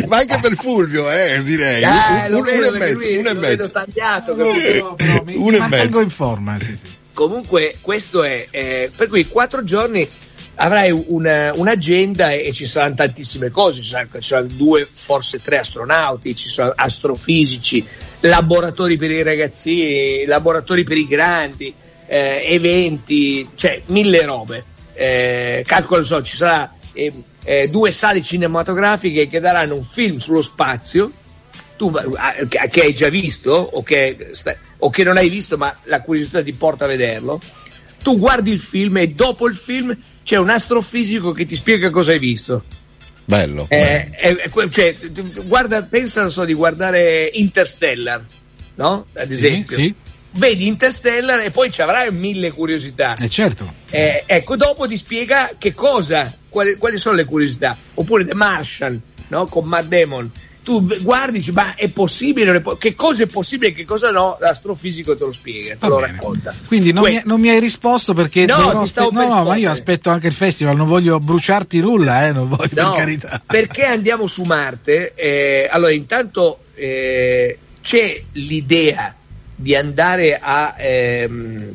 Ma 0.08 0.18
anche 0.18 0.40
per 0.42 0.56
Fulvio, 0.56 1.08
eh, 1.12 1.44
direi. 1.44 1.84
Eh, 1.84 2.34
un, 2.34 2.40
un, 2.40 2.48
e 2.48 2.72
mezzo, 2.72 3.08
un 3.08 3.28
e 3.28 3.34
mezzo. 3.34 3.70
Tagliato, 3.70 4.36
no, 4.36 4.46
no, 4.46 4.96
però 4.96 5.24
mi, 5.24 5.36
un 5.36 5.52
mi 5.52 5.56
e 5.56 5.68
mezzo. 5.68 6.02
in 6.02 6.10
forma, 6.10 6.58
sì, 6.58 6.76
sì. 6.76 6.96
Comunque, 7.14 7.76
questo 7.80 8.24
è, 8.24 8.48
eh, 8.50 8.90
per 8.96 9.08
cui 9.08 9.28
quattro 9.28 9.64
giorni 9.64 10.10
avrai 10.56 10.90
una, 10.90 11.54
un'agenda 11.54 12.32
e, 12.32 12.52
ci 12.52 12.66
saranno 12.66 12.96
tantissime 12.96 13.52
cose, 13.52 13.84
ci 13.84 13.90
saranno, 13.90 14.10
ci 14.14 14.30
saranno, 14.30 14.50
due, 14.54 14.88
forse 14.92 15.40
tre 15.40 15.60
astronauti, 15.60 16.36
ci 16.36 16.50
sono 16.50 16.74
astrofisici, 16.76 17.86
laboratori 18.22 18.98
per 18.98 19.12
i 19.12 19.22
ragazzini, 19.22 20.26
laboratori 20.26 20.84
per 20.84 20.98
i 20.98 21.06
grandi, 21.06 21.72
eh, 22.08 22.46
eventi, 22.50 23.48
cioè 23.54 23.80
mille 23.90 24.26
robe. 24.26 24.64
Eh, 24.98 25.64
calcolo, 25.66 26.04
so, 26.04 26.24
ci 26.24 26.36
sarà 26.36 26.74
eh, 26.94 27.14
eh 27.44 27.68
due 27.68 27.92
sale 27.92 28.24
cinematografiche 28.24 29.30
che 29.30 29.40
daranno 29.40 29.76
un 29.76 29.84
film 29.84 30.18
sullo 30.18 30.42
spazio, 30.42 31.12
tu 31.78 31.94
che 32.50 32.82
hai 32.82 32.94
già 32.94 33.10
visto 33.10 33.52
o 33.52 33.84
che, 33.84 34.18
o 34.80 34.90
che 34.90 35.04
non 35.04 35.18
hai 35.18 35.30
visto 35.30 35.58
ma 35.58 35.76
la 35.84 36.02
curiosità 36.02 36.42
ti 36.42 36.54
porta 36.54 36.86
a 36.86 36.88
vederlo, 36.88 37.40
tu 38.02 38.18
guardi 38.18 38.52
il 38.52 38.60
film 38.60 38.98
e 38.98 39.10
dopo 39.10 39.48
il 39.48 39.56
film 39.56 39.96
c'è 40.24 40.38
un 40.38 40.50
astrofisico 40.50 41.32
che 41.32 41.46
ti 41.46 41.56
spiega 41.56 41.90
cosa 41.90 42.12
hai 42.12 42.20
visto. 42.20 42.64
Bello. 43.26 43.66
Eh, 43.70 44.10
eh, 44.18 44.70
cioè, 44.70 44.96
guarda, 45.46 45.84
pensa 45.84 46.30
so, 46.30 46.46
di 46.46 46.54
guardare 46.54 47.30
Interstellar, 47.34 48.24
no? 48.76 49.06
Ad 49.14 49.32
esempio. 49.32 49.76
Sì, 49.76 49.84
sì. 49.84 49.96
Vedi 50.32 50.68
Interstellar 50.68 51.40
e 51.42 51.50
poi 51.52 51.72
ci 51.72 51.82
avrai 51.82 52.12
mille 52.12 52.52
curiosità. 52.52 53.16
Eh 53.16 53.30
certo. 53.30 53.72
Eh, 53.90 54.24
ecco, 54.26 54.56
dopo 54.56 54.88
ti 54.88 54.98
spiega 54.98 55.52
che 55.58 55.74
cosa, 55.74 56.32
quali, 56.50 56.76
quali 56.76 56.98
sono 56.98 57.16
le 57.16 57.26
curiosità. 57.26 57.76
Oppure 57.96 58.26
The 58.26 58.36
Martian, 58.36 59.02
no? 59.30 59.46
Con 59.46 59.66
Matt 59.66 59.88
Damon 59.88 60.32
tu 60.68 60.86
guardi 61.00 61.38
dici 61.38 61.54
ma 61.54 61.76
è 61.76 61.88
possibile, 61.88 62.62
che 62.78 62.94
cosa 62.94 63.24
è 63.24 63.26
possibile 63.26 63.70
e 63.70 63.74
che 63.74 63.86
cosa 63.86 64.12
no, 64.12 64.36
l'astrofisico 64.42 65.16
te 65.16 65.24
lo 65.24 65.32
spiega, 65.32 65.76
te 65.76 65.78
Va 65.80 65.88
lo 65.88 66.00
bene. 66.02 66.12
racconta. 66.12 66.54
Quindi 66.66 66.92
non 66.92 67.06
mi, 67.06 67.22
non 67.24 67.40
mi, 67.40 67.48
hai 67.48 67.62
risposto 67.62 68.14
perché 68.14 68.46
no, 68.46 68.82
aspe- 68.82 69.08
no, 69.10 69.28
no, 69.28 69.44
ma 69.46 69.56
io 69.56 69.72
aspetto 69.72 70.10
anche 70.10 70.28
il 70.28 70.34
festival, 70.34 70.76
non 70.76 70.86
voglio 70.86 71.22
bruciarti 71.22 71.80
nulla, 71.80 72.28
eh, 72.28 72.34
non 72.34 72.50
voglio 72.50 72.82
no, 72.82 72.90
per 72.90 73.00
carità. 73.00 73.42
Perché 73.46 73.86
andiamo 73.86 74.28
su 74.28 74.44
Marte? 74.44 75.14
Eh, 75.16 75.70
allora 75.72 75.94
intanto 75.94 76.60
eh, 76.76 77.58
c'è 77.82 78.22
l'idea 78.34 79.16
di 79.58 79.76
andare 79.76 80.40
a... 80.40 80.76
Ehm, 80.78 81.74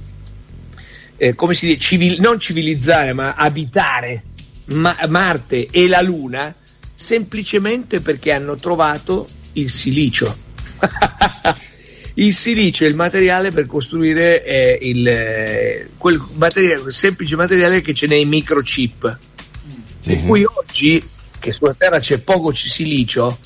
eh, 1.17 1.35
come 1.35 1.55
si 1.55 1.67
dice, 1.67 1.79
civil- 1.79 2.21
non 2.21 2.39
civilizzare, 2.41 3.13
ma 3.13 3.35
abitare 3.35 4.25
Ma- 4.67 4.97
Marte 5.09 5.69
e 5.71 5.87
la 5.89 6.01
Luna 6.01 6.55
semplicemente 6.95 8.01
perché 8.01 8.33
hanno 8.33 8.57
trovato 8.57 9.27
il 9.55 9.71
silicio. 9.71 10.37
il 12.15 12.35
silicio 12.35 12.85
è 12.85 12.89
il 12.89 12.95
materiale 12.95 13.51
per 13.51 13.67
costruire 13.67 14.45
eh, 14.45 14.79
il, 14.83 15.07
eh, 15.07 15.89
quel, 15.97 16.21
materiale, 16.35 16.81
quel 16.81 16.93
semplice 16.93 17.37
materiale 17.37 17.83
che 17.83 17.93
c'è 17.93 18.07
nei 18.07 18.25
microchip. 18.25 19.19
Sì. 19.99 20.15
Per 20.15 20.25
cui 20.25 20.45
oggi, 20.45 21.03
che 21.39 21.53
sulla 21.53 21.75
Terra 21.75 21.99
c'è 21.99 22.19
poco 22.19 22.53
silicio, 22.53 23.39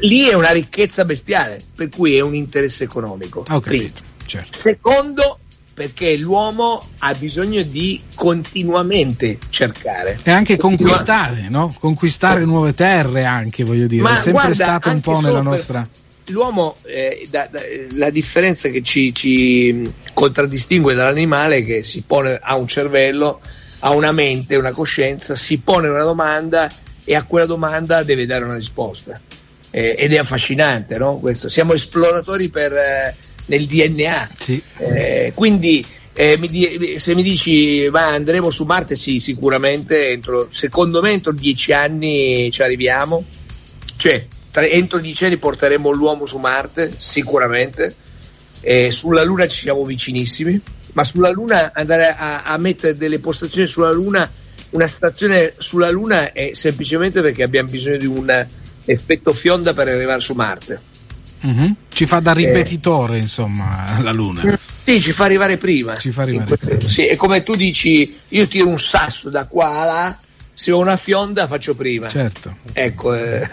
lì 0.00 0.28
è 0.28 0.34
una 0.34 0.50
ricchezza 0.50 1.04
bestiale, 1.04 1.60
per 1.74 1.88
cui 1.88 2.16
è 2.16 2.20
un 2.20 2.34
interesse 2.34 2.84
economico. 2.84 3.44
Okay, 3.48 3.92
certo. 4.26 4.58
Secondo, 4.58 5.38
perché 5.72 6.16
l'uomo 6.16 6.80
ha 6.98 7.14
bisogno 7.14 7.62
di 7.62 8.00
continuamente 8.14 9.38
cercare. 9.50 10.18
E 10.22 10.30
anche 10.30 10.56
conquistare, 10.56 11.48
no? 11.48 11.74
Conquistare 11.78 12.42
oh. 12.42 12.46
nuove 12.46 12.74
terre 12.74 13.24
anche, 13.24 13.64
voglio 13.64 13.86
dire, 13.86 14.02
Ma 14.02 14.12
è 14.12 14.14
sempre 14.14 14.32
guarda, 14.32 14.54
stato 14.54 14.90
un 14.90 15.00
po' 15.00 15.20
nella 15.20 15.42
nostra... 15.42 15.86
L'uomo, 16.28 16.76
eh, 16.84 17.26
da, 17.28 17.46
da, 17.50 17.60
la 17.96 18.08
differenza 18.08 18.70
che 18.70 18.82
ci, 18.82 19.14
ci, 19.14 19.92
contraddistingue 20.14 20.94
dall'animale 20.94 21.56
è 21.56 21.62
che 21.62 21.82
si 21.82 22.02
pone, 22.06 22.38
ha 22.40 22.56
un 22.56 22.66
cervello, 22.66 23.40
ha 23.80 23.90
una 23.90 24.10
mente, 24.10 24.56
una 24.56 24.70
coscienza, 24.70 25.34
si 25.34 25.58
pone 25.58 25.88
una 25.88 26.02
domanda 26.02 26.70
e 27.04 27.14
a 27.14 27.24
quella 27.24 27.44
domanda 27.44 28.02
deve 28.02 28.24
dare 28.24 28.44
una 28.44 28.54
risposta. 28.54 29.20
Eh, 29.74 29.94
ed 29.98 30.12
è 30.12 30.18
affascinante, 30.18 30.98
no? 30.98 31.18
Questo. 31.18 31.48
Siamo 31.48 31.72
esploratori 31.72 32.48
per... 32.48 32.72
Eh, 32.72 33.14
nel 33.46 33.66
DNA. 33.66 34.28
Sì. 34.38 34.62
Eh, 34.78 35.32
quindi 35.34 35.84
eh, 36.12 36.38
mi, 36.38 36.98
se 36.98 37.14
mi 37.14 37.22
dici 37.22 37.88
ma 37.90 38.06
andremo 38.06 38.50
su 38.50 38.64
Marte, 38.64 38.96
sì, 38.96 39.20
sicuramente 39.20 40.08
entro, 40.08 40.48
secondo 40.50 41.00
me 41.00 41.10
entro 41.10 41.32
dieci 41.32 41.72
anni 41.72 42.50
ci 42.50 42.62
arriviamo. 42.62 43.24
Cioè, 43.96 44.26
tra, 44.50 44.64
entro 44.64 44.98
dieci 44.98 45.24
anni 45.24 45.36
porteremo 45.36 45.90
l'uomo 45.90 46.26
su 46.26 46.38
Marte, 46.38 46.92
sicuramente. 46.96 47.94
Eh, 48.60 48.92
sulla 48.92 49.22
Luna 49.24 49.46
ci 49.46 49.60
siamo 49.60 49.84
vicinissimi, 49.84 50.58
ma 50.94 51.04
sulla 51.04 51.30
Luna 51.30 51.72
andare 51.74 52.14
a, 52.16 52.44
a 52.44 52.56
mettere 52.56 52.96
delle 52.96 53.18
postazioni 53.18 53.66
sulla 53.66 53.92
Luna, 53.92 54.28
una 54.70 54.86
stazione 54.86 55.52
sulla 55.58 55.90
Luna 55.90 56.32
è 56.32 56.50
semplicemente 56.54 57.20
perché 57.20 57.42
abbiamo 57.42 57.68
bisogno 57.68 57.98
di 57.98 58.06
un 58.06 58.46
effetto 58.84 59.32
fionda 59.32 59.72
per 59.72 59.88
arrivare 59.88 60.20
su 60.20 60.34
Marte 60.34 60.92
Mm-hmm. 61.46 61.72
Ci 61.90 62.06
fa 62.06 62.20
da 62.20 62.32
eh. 62.32 62.34
ripetitore, 62.34 63.16
eh. 63.16 63.20
insomma, 63.20 64.00
la 64.00 64.12
Luna. 64.12 64.58
Sì, 64.82 65.00
ci 65.00 65.12
fa 65.12 65.24
arrivare 65.24 65.58
prima. 65.58 65.96
Ci 65.96 66.10
fa 66.10 66.22
arrivare 66.22 66.56
prima. 66.56 66.80
Sì, 66.88 67.06
è 67.06 67.16
come 67.16 67.42
tu 67.42 67.54
dici, 67.54 68.18
io 68.28 68.46
tiro 68.46 68.68
un 68.68 68.78
sasso 68.78 69.28
da 69.28 69.46
qua 69.46 69.80
a 69.80 69.84
là 69.84 70.18
se 70.54 70.70
ho 70.70 70.78
una 70.78 70.96
fionda 70.96 71.46
faccio 71.46 71.74
prima. 71.74 72.08
Certo. 72.08 72.56
Ecco, 72.72 73.12
eh, 73.14 73.48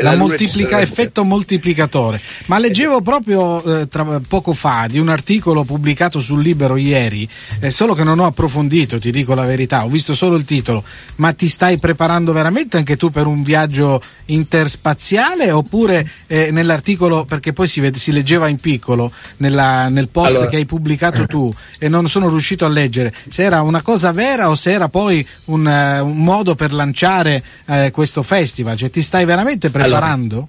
la, 0.00 0.10
la 0.10 0.16
moltiplica, 0.16 0.80
effetto 0.80 1.22
moltiplicatore. 1.22 2.20
Ma 2.46 2.58
leggevo 2.58 3.02
proprio 3.02 3.62
eh, 3.62 3.88
tra, 3.88 4.20
poco 4.26 4.52
fa 4.52 4.86
di 4.88 4.98
un 4.98 5.08
articolo 5.08 5.64
pubblicato 5.64 6.18
sul 6.18 6.42
Libero 6.42 6.76
ieri, 6.76 7.28
eh, 7.60 7.70
solo 7.70 7.94
che 7.94 8.04
non 8.04 8.18
ho 8.18 8.24
approfondito, 8.24 8.98
ti 8.98 9.10
dico 9.10 9.34
la 9.34 9.44
verità, 9.44 9.84
ho 9.84 9.88
visto 9.88 10.14
solo 10.14 10.36
il 10.36 10.44
titolo. 10.44 10.82
Ma 11.16 11.32
ti 11.32 11.48
stai 11.48 11.78
preparando 11.78 12.32
veramente 12.32 12.78
anche 12.78 12.96
tu 12.96 13.10
per 13.10 13.26
un 13.26 13.42
viaggio 13.42 14.00
interspaziale 14.26 15.50
oppure 15.50 16.08
eh, 16.26 16.50
nell'articolo, 16.50 17.24
perché 17.24 17.52
poi 17.52 17.68
si, 17.68 17.80
vede, 17.80 17.98
si 17.98 18.12
leggeva 18.12 18.48
in 18.48 18.56
piccolo 18.56 19.12
nella, 19.38 19.88
nel 19.88 20.08
post 20.08 20.28
allora. 20.30 20.48
che 20.48 20.56
hai 20.56 20.66
pubblicato 20.66 21.26
tu 21.26 21.52
e 21.78 21.88
non 21.88 22.08
sono 22.08 22.28
riuscito 22.28 22.64
a 22.64 22.68
leggere, 22.68 23.14
se 23.28 23.42
era 23.42 23.62
una 23.62 23.82
cosa 23.82 24.12
vera 24.12 24.48
o 24.48 24.54
se 24.54 24.72
era 24.72 24.88
poi 24.88 25.26
un, 25.46 25.66
uh, 25.66 26.04
un 26.04 26.22
modo 26.22 26.45
modo 26.46 26.54
per 26.54 26.72
lanciare 26.72 27.42
eh, 27.66 27.90
questo 27.92 28.22
festival? 28.22 28.76
Cioè, 28.76 28.90
ti 28.90 29.02
stai 29.02 29.24
veramente 29.24 29.70
preparando? 29.70 30.34
Allora, 30.34 30.48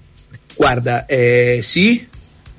guarda, 0.54 1.06
eh, 1.06 1.58
sì, 1.62 2.06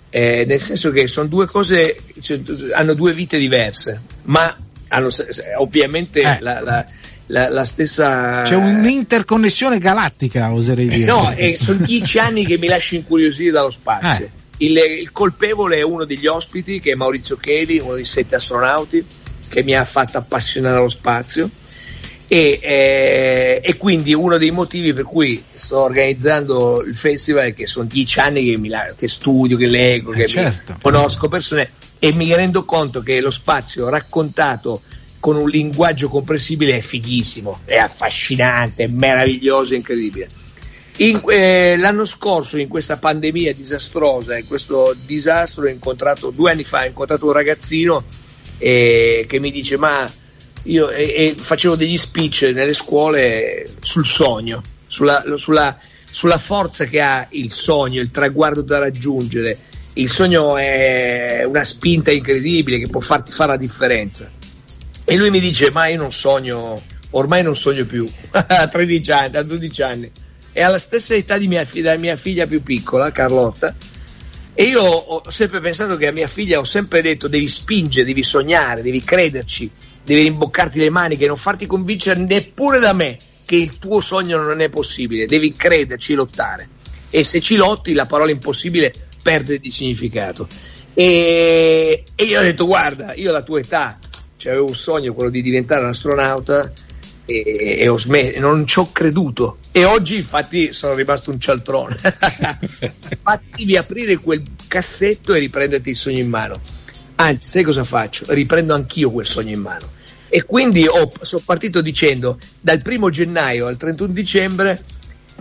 eh, 0.10 0.45
nel 0.45 0.60
senso 0.60 0.91
che 0.91 1.08
sono 1.08 1.28
due 1.28 1.45
cose, 1.45 1.95
cioè, 2.19 2.39
hanno 2.73 2.93
due 2.93 3.13
vite 3.13 3.38
diverse, 3.38 4.02
ma 4.23 4.56
hanno 4.89 5.10
ovviamente 5.58 6.19
eh. 6.19 6.38
la, 6.41 6.60
la 6.62 6.86
la, 7.32 7.47
la, 7.47 7.63
stessa. 7.63 8.41
C'è 8.41 8.56
un'interconnessione 8.56 9.78
galattica, 9.78 10.52
oserei 10.52 10.88
dire. 10.88 11.06
No, 11.06 11.32
eh, 11.36 11.56
sono 11.56 11.86
dieci 11.86 12.17
anni 12.17 12.43
che 12.43 12.58
mi 12.58 12.65
lascio 12.65 12.95
incuriosire 12.95 13.52
dallo 13.52 13.69
spazio. 13.69 14.25
Eh. 14.25 14.65
Il, 14.65 14.75
il, 14.75 15.12
colpevole 15.12 15.78
è 15.78 15.84
uno 15.84 16.06
degli 16.06 16.25
ospiti, 16.25 16.80
che 16.80 16.93
è 16.93 16.95
Maurizio 16.95 17.38
Cheli, 17.38 17.78
uno 17.78 17.93
dei 17.93 18.06
sette 18.06 18.38
astronauti, 18.38 19.06
che 19.47 19.62
mi 19.62 19.75
ha 19.75 19.86
fatto 19.86 20.17
appassionare 20.17 20.78
allo 20.78 20.89
spazio 20.89 21.47
e, 22.31 22.59
eh, 22.61 23.59
e, 23.63 23.75
quindi 23.77 24.13
uno 24.13 24.37
dei 24.37 24.51
motivi 24.51 24.93
per 24.93 25.03
cui 25.03 25.43
sto 25.51 25.79
organizzando 25.79 26.83
il 26.83 26.93
festival 26.93 27.45
è 27.45 27.53
che 27.55 27.65
sono 27.65 27.85
dieci 27.85 28.19
anni 28.19 28.45
che, 28.45 28.57
mi, 28.57 28.69
che 28.95 29.07
studio, 29.07 29.57
che 29.57 29.65
leggo, 29.65 30.13
eh 30.13 30.17
che 30.17 30.27
certo. 30.27 30.77
conosco 30.79 31.27
persone 31.27 31.71
e 31.97 32.13
mi 32.13 32.31
rendo 32.35 32.65
conto 32.65 33.01
che 33.01 33.19
lo 33.19 33.31
spazio 33.31 33.89
raccontato 33.89 34.79
con 35.19 35.37
un 35.37 35.49
linguaggio 35.49 36.07
comprensibile 36.07 36.77
è 36.77 36.81
fighissimo, 36.81 37.61
è 37.65 37.77
affascinante, 37.77 38.83
è 38.83 38.87
meraviglioso, 38.87 39.73
è 39.73 39.77
incredibile. 39.77 40.27
In, 40.97 41.21
eh, 41.29 41.77
l'anno 41.77 42.05
scorso, 42.05 42.57
in 42.57 42.67
questa 42.67 42.97
pandemia 42.97 43.53
disastrosa, 43.53 44.37
in 44.37 44.45
questo 44.45 44.95
disastro, 45.03 45.65
ho 45.65 45.69
incontrato 45.69 46.29
due 46.29 46.51
anni 46.51 46.63
fa, 46.63 46.83
ho 46.83 46.85
incontrato 46.85 47.25
un 47.25 47.31
ragazzino 47.31 48.03
eh, 48.59 49.25
che 49.27 49.39
mi 49.39 49.49
dice: 49.49 49.77
Ma 49.77 50.07
io 50.63 50.89
e, 50.89 51.03
e 51.03 51.35
facevo 51.37 51.75
degli 51.75 51.97
speech 51.97 52.51
nelle 52.53 52.73
scuole 52.73 53.65
sul 53.79 54.05
sogno, 54.05 54.61
sulla, 54.87 55.23
sulla, 55.35 55.77
sulla 56.09 56.37
forza 56.37 56.85
che 56.85 57.01
ha 57.01 57.25
il 57.31 57.51
sogno, 57.51 58.01
il 58.01 58.11
traguardo 58.11 58.61
da 58.61 58.79
raggiungere. 58.79 59.57
Il 59.93 60.09
sogno 60.09 60.57
è 60.57 61.43
una 61.45 61.63
spinta 61.63 62.11
incredibile 62.11 62.79
che 62.79 62.89
può 62.89 62.99
farti 62.99 63.31
fare 63.31 63.51
la 63.51 63.57
differenza. 63.57 64.29
E 65.03 65.15
lui 65.15 65.29
mi 65.29 65.39
dice: 65.39 65.71
Ma 65.71 65.87
io 65.87 65.97
non 65.97 66.13
sogno, 66.13 66.81
ormai 67.11 67.43
non 67.43 67.55
sogno 67.55 67.85
più, 67.85 68.07
a 68.31 68.67
13 68.67 69.11
anni, 69.11 69.37
a 69.37 69.43
12 69.43 69.81
anni. 69.81 70.11
è 70.51 70.61
alla 70.61 70.79
stessa 70.79 71.15
età 71.15 71.37
di 71.37 71.47
mia, 71.47 71.67
della 71.71 71.97
mia 71.97 72.15
figlia 72.15 72.45
più 72.45 72.61
piccola, 72.61 73.11
Carlotta, 73.11 73.75
e 74.53 74.63
io 74.63 74.81
ho 74.81 75.29
sempre 75.29 75.61
pensato 75.61 75.95
che 75.95 76.07
a 76.07 76.11
mia 76.11 76.27
figlia 76.27 76.59
ho 76.59 76.65
sempre 76.65 77.01
detto 77.01 77.27
devi 77.27 77.47
spingere, 77.47 78.05
devi 78.05 78.23
sognare, 78.23 78.81
devi 78.81 79.01
crederci, 79.01 79.71
devi 80.09 80.23
rimboccarti 80.23 80.79
le 80.79 80.89
maniche, 80.89 81.27
non 81.27 81.37
farti 81.37 81.67
convincere 81.67 82.19
neppure 82.19 82.79
da 82.79 82.93
me 82.93 83.17
che 83.45 83.55
il 83.55 83.77
tuo 83.77 84.01
sogno 84.01 84.41
non 84.41 84.59
è 84.59 84.69
possibile, 84.69 85.27
devi 85.27 85.51
crederci, 85.51 86.15
lottare. 86.15 86.67
E 87.11 87.23
se 87.23 87.41
ci 87.41 87.55
lotti 87.55 87.93
la 87.93 88.07
parola 88.07 88.31
impossibile 88.31 88.91
perde 89.21 89.59
di 89.59 89.69
significato. 89.69 90.47
E, 90.93 92.03
e 92.15 92.23
io 92.23 92.39
ho 92.39 92.43
detto 92.43 92.65
guarda, 92.65 93.13
io 93.13 93.29
alla 93.29 93.43
tua 93.43 93.59
età 93.59 93.99
cioè, 94.37 94.53
avevo 94.53 94.67
un 94.67 94.75
sogno, 94.75 95.13
quello 95.13 95.29
di 95.29 95.41
diventare 95.41 95.83
un 95.83 95.89
astronauta 95.89 96.71
e, 97.25 97.77
e 97.79 97.87
ho 97.87 97.97
smesso, 97.97 98.39
non 98.39 98.65
ci 98.65 98.79
ho 98.79 98.91
creduto. 98.91 99.57
E 99.71 99.83
oggi 99.83 100.15
infatti 100.15 100.73
sono 100.73 100.95
rimasto 100.95 101.29
un 101.29 101.39
cialtrone. 101.39 101.97
Infatti 102.01 103.65
devi 103.65 103.77
aprire 103.77 104.17
quel 104.17 104.41
cassetto 104.67 105.33
e 105.33 105.39
riprenderti 105.39 105.89
il 105.89 105.95
sogno 105.95 106.19
in 106.19 106.29
mano. 106.29 106.59
Anzi, 107.15 107.49
sai 107.49 107.63
cosa 107.63 107.83
faccio? 107.83 108.25
Riprendo 108.29 108.73
anch'io 108.73 109.11
quel 109.11 109.25
sogno 109.25 109.53
in 109.53 109.61
mano. 109.61 109.97
E 110.29 110.43
quindi 110.43 110.85
ho, 110.87 111.09
sono 111.21 111.41
partito 111.43 111.81
dicendo 111.81 112.37
dal 112.61 112.81
primo 112.81 113.09
gennaio 113.09 113.67
al 113.67 113.77
31 113.77 114.13
dicembre 114.13 114.79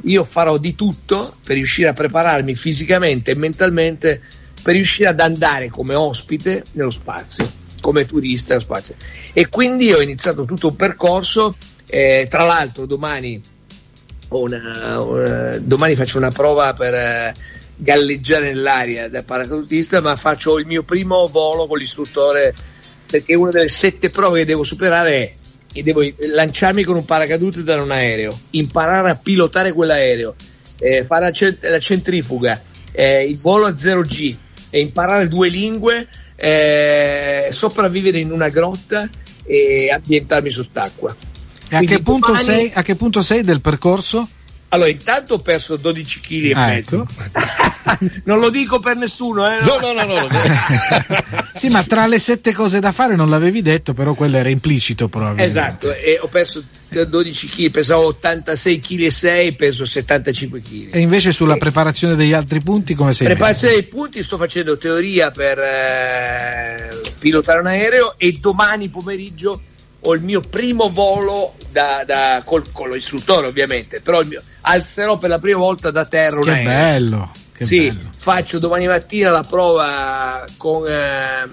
io 0.04 0.24
farò 0.24 0.58
di 0.58 0.74
tutto 0.74 1.36
per 1.44 1.56
riuscire 1.56 1.88
a 1.88 1.92
prepararmi 1.92 2.54
fisicamente 2.54 3.32
e 3.32 3.34
mentalmente 3.34 4.22
per 4.62 4.74
riuscire 4.74 5.08
ad 5.08 5.20
andare 5.20 5.68
come 5.68 5.94
ospite 5.94 6.64
nello 6.72 6.90
spazio, 6.90 7.50
come 7.80 8.06
turista 8.06 8.54
nello 8.54 8.64
spazio. 8.64 8.94
E 9.32 9.48
quindi 9.48 9.92
ho 9.92 10.00
iniziato 10.00 10.44
tutto 10.44 10.68
un 10.68 10.76
percorso, 10.76 11.56
eh, 11.86 12.26
tra 12.28 12.44
l'altro 12.44 12.86
domani, 12.86 13.40
una, 14.28 15.02
una, 15.02 15.58
domani 15.58 15.94
faccio 15.94 16.18
una 16.18 16.30
prova 16.30 16.74
per 16.74 16.94
eh, 16.94 17.34
galleggiare 17.76 18.46
nell'aria 18.46 19.08
da 19.08 19.22
paracadutista, 19.22 20.00
ma 20.00 20.16
faccio 20.16 20.58
il 20.58 20.66
mio 20.66 20.82
primo 20.82 21.26
volo 21.26 21.66
con 21.66 21.78
l'istruttore 21.78 22.54
perché 23.08 23.34
una 23.34 23.50
delle 23.50 23.68
sette 23.68 24.10
prove 24.10 24.40
che 24.40 24.44
devo 24.44 24.64
superare 24.64 25.14
è 25.16 25.34
e 25.72 25.82
devo 25.82 26.00
lanciarmi 26.34 26.82
con 26.82 26.96
un 26.96 27.04
paracadute 27.04 27.62
da 27.62 27.80
un 27.80 27.90
aereo, 27.90 28.36
imparare 28.50 29.10
a 29.10 29.14
pilotare 29.16 29.72
quell'aereo, 29.72 30.34
eh, 30.80 31.04
fare 31.04 31.26
la, 31.26 31.32
cent- 31.32 31.64
la 31.64 31.78
centrifuga, 31.78 32.60
eh, 32.92 33.22
il 33.22 33.38
volo 33.38 33.66
a 33.66 33.70
0G, 33.70 34.36
e 34.70 34.80
imparare 34.80 35.28
due 35.28 35.48
lingue, 35.48 36.08
eh, 36.36 37.48
sopravvivere 37.50 38.18
in 38.18 38.32
una 38.32 38.48
grotta 38.48 39.08
e 39.44 39.90
ambientarmi 39.90 40.50
sott'acqua. 40.50 41.14
E 41.68 41.76
a 41.76 41.80
che, 41.80 42.00
domani... 42.02 42.42
sei, 42.42 42.70
a 42.74 42.82
che 42.82 42.94
punto 42.94 43.20
sei 43.20 43.42
del 43.42 43.60
percorso? 43.60 44.26
Allora, 44.70 44.90
intanto 44.90 45.34
ho 45.34 45.38
perso 45.38 45.76
12 45.76 46.20
kg 46.20 46.44
e 46.44 46.52
ah, 46.52 46.66
mezzo. 46.66 47.06
Ecco. 47.06 48.20
non 48.24 48.38
lo 48.38 48.50
dico 48.50 48.80
per 48.80 48.96
nessuno, 48.96 49.48
eh? 49.50 49.60
No, 49.62 49.78
no, 49.78 49.92
no, 49.92 50.04
no. 50.04 50.26
no. 50.26 50.28
sì, 51.58 51.68
ma 51.68 51.82
tra 51.82 52.06
le 52.06 52.18
sette 52.18 52.52
cose 52.52 52.80
da 52.80 52.92
fare 52.92 53.16
non 53.16 53.28
l'avevi 53.28 53.60
detto, 53.62 53.92
però 53.92 54.14
quello 54.14 54.36
era 54.36 54.48
implicito 54.48 55.08
probabilmente. 55.08 55.50
Esatto, 55.50 55.92
e 55.92 56.18
ho 56.20 56.28
perso 56.28 56.62
12 56.88 57.48
kg, 57.48 57.70
pesavo 57.70 58.06
86 58.06 58.80
kg 58.80 59.00
e 59.00 59.10
6, 59.10 59.54
peso 59.54 59.84
75 59.84 60.62
kg. 60.62 60.94
E 60.94 61.00
invece 61.00 61.32
sulla 61.32 61.54
e... 61.54 61.58
preparazione 61.58 62.14
degli 62.14 62.32
altri 62.32 62.60
punti 62.60 62.94
come 62.94 63.12
sei? 63.12 63.26
Preparazione 63.26 63.74
messo? 63.74 63.88
dei 63.88 63.92
punti 63.92 64.22
sto 64.22 64.36
facendo 64.36 64.78
teoria 64.78 65.30
per 65.30 65.58
eh, 65.58 66.88
pilotare 67.18 67.60
un 67.60 67.66
aereo 67.66 68.14
e 68.16 68.32
domani 68.32 68.88
pomeriggio 68.88 69.60
ho 70.00 70.14
il 70.14 70.22
mio 70.22 70.40
primo 70.40 70.90
volo 70.90 71.54
da, 71.72 72.04
da, 72.06 72.40
col, 72.44 72.70
con 72.72 72.90
l'istruttore 72.90 73.48
ovviamente, 73.48 74.00
però 74.00 74.22
mio, 74.22 74.40
alzerò 74.62 75.18
per 75.18 75.28
la 75.28 75.38
prima 75.38 75.58
volta 75.58 75.90
da 75.90 76.06
terra 76.06 76.36
un 76.36 76.42
che 76.42 76.50
aereo. 76.50 76.68
Bello, 76.68 77.30
che 77.58 77.64
sì, 77.64 77.86
bello. 77.86 78.10
faccio 78.16 78.60
domani 78.60 78.86
mattina 78.86 79.30
la 79.30 79.42
prova 79.42 80.44
con, 80.56 80.86
ehm, 80.88 81.48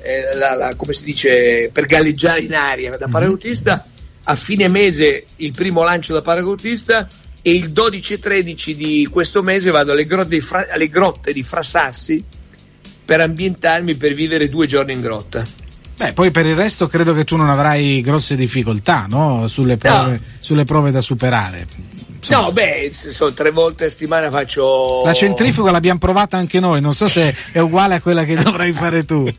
eh, 0.00 0.36
la, 0.36 0.54
la, 0.54 0.74
come 0.76 0.92
si 0.92 1.02
dice, 1.02 1.70
per 1.72 1.86
galleggiare 1.86 2.40
in 2.40 2.54
aria 2.54 2.96
da 2.96 3.06
mhm. 3.06 3.12
paracadutista, 3.12 3.84
a 4.26 4.34
fine 4.36 4.68
mese 4.68 5.24
il 5.36 5.50
primo 5.50 5.82
lancio 5.82 6.12
da 6.14 6.22
paracadutista 6.22 7.08
e 7.42 7.54
il 7.54 7.72
12 7.72 8.12
e 8.12 8.18
13 8.20 8.76
di 8.76 9.08
questo 9.10 9.42
mese 9.42 9.70
vado 9.70 9.92
alle 9.92 10.06
grotte 10.06 10.28
di, 10.28 10.40
Fra, 10.40 10.66
alle 10.70 10.88
grotte 10.88 11.32
di 11.32 11.42
Frasassi 11.42 12.24
per 13.04 13.20
ambientarmi 13.20 13.96
per 13.96 14.14
vivere 14.14 14.48
due 14.48 14.66
giorni 14.66 14.92
in 14.94 15.00
grotta. 15.00 15.42
Beh, 15.96 16.12
poi 16.12 16.30
per 16.30 16.46
il 16.46 16.56
resto 16.56 16.86
credo 16.86 17.12
che 17.14 17.24
tu 17.24 17.36
non 17.36 17.50
avrai 17.50 18.00
grosse 18.00 18.34
difficoltà 18.34 19.06
no? 19.08 19.46
sulle, 19.46 19.76
prove, 19.76 20.10
no. 20.10 20.20
sulle, 20.38 20.64
prove, 20.64 20.90
da 20.90 21.00
superare. 21.00 21.66
Insomma. 22.24 22.46
No, 22.46 22.52
beh, 22.52 22.90
sono 22.92 23.32
tre 23.32 23.50
volte 23.50 23.84
a 23.84 23.90
settimana 23.90 24.30
faccio. 24.30 25.02
La 25.04 25.12
centrifuga 25.12 25.70
l'abbiamo 25.70 25.98
provata 25.98 26.38
anche 26.38 26.58
noi, 26.58 26.80
non 26.80 26.94
so 26.94 27.06
se 27.06 27.34
è 27.52 27.58
uguale 27.58 27.96
a 27.96 28.00
quella 28.00 28.24
che 28.24 28.34
dovrai 28.36 28.72
fare 28.72 29.04
tu. 29.04 29.28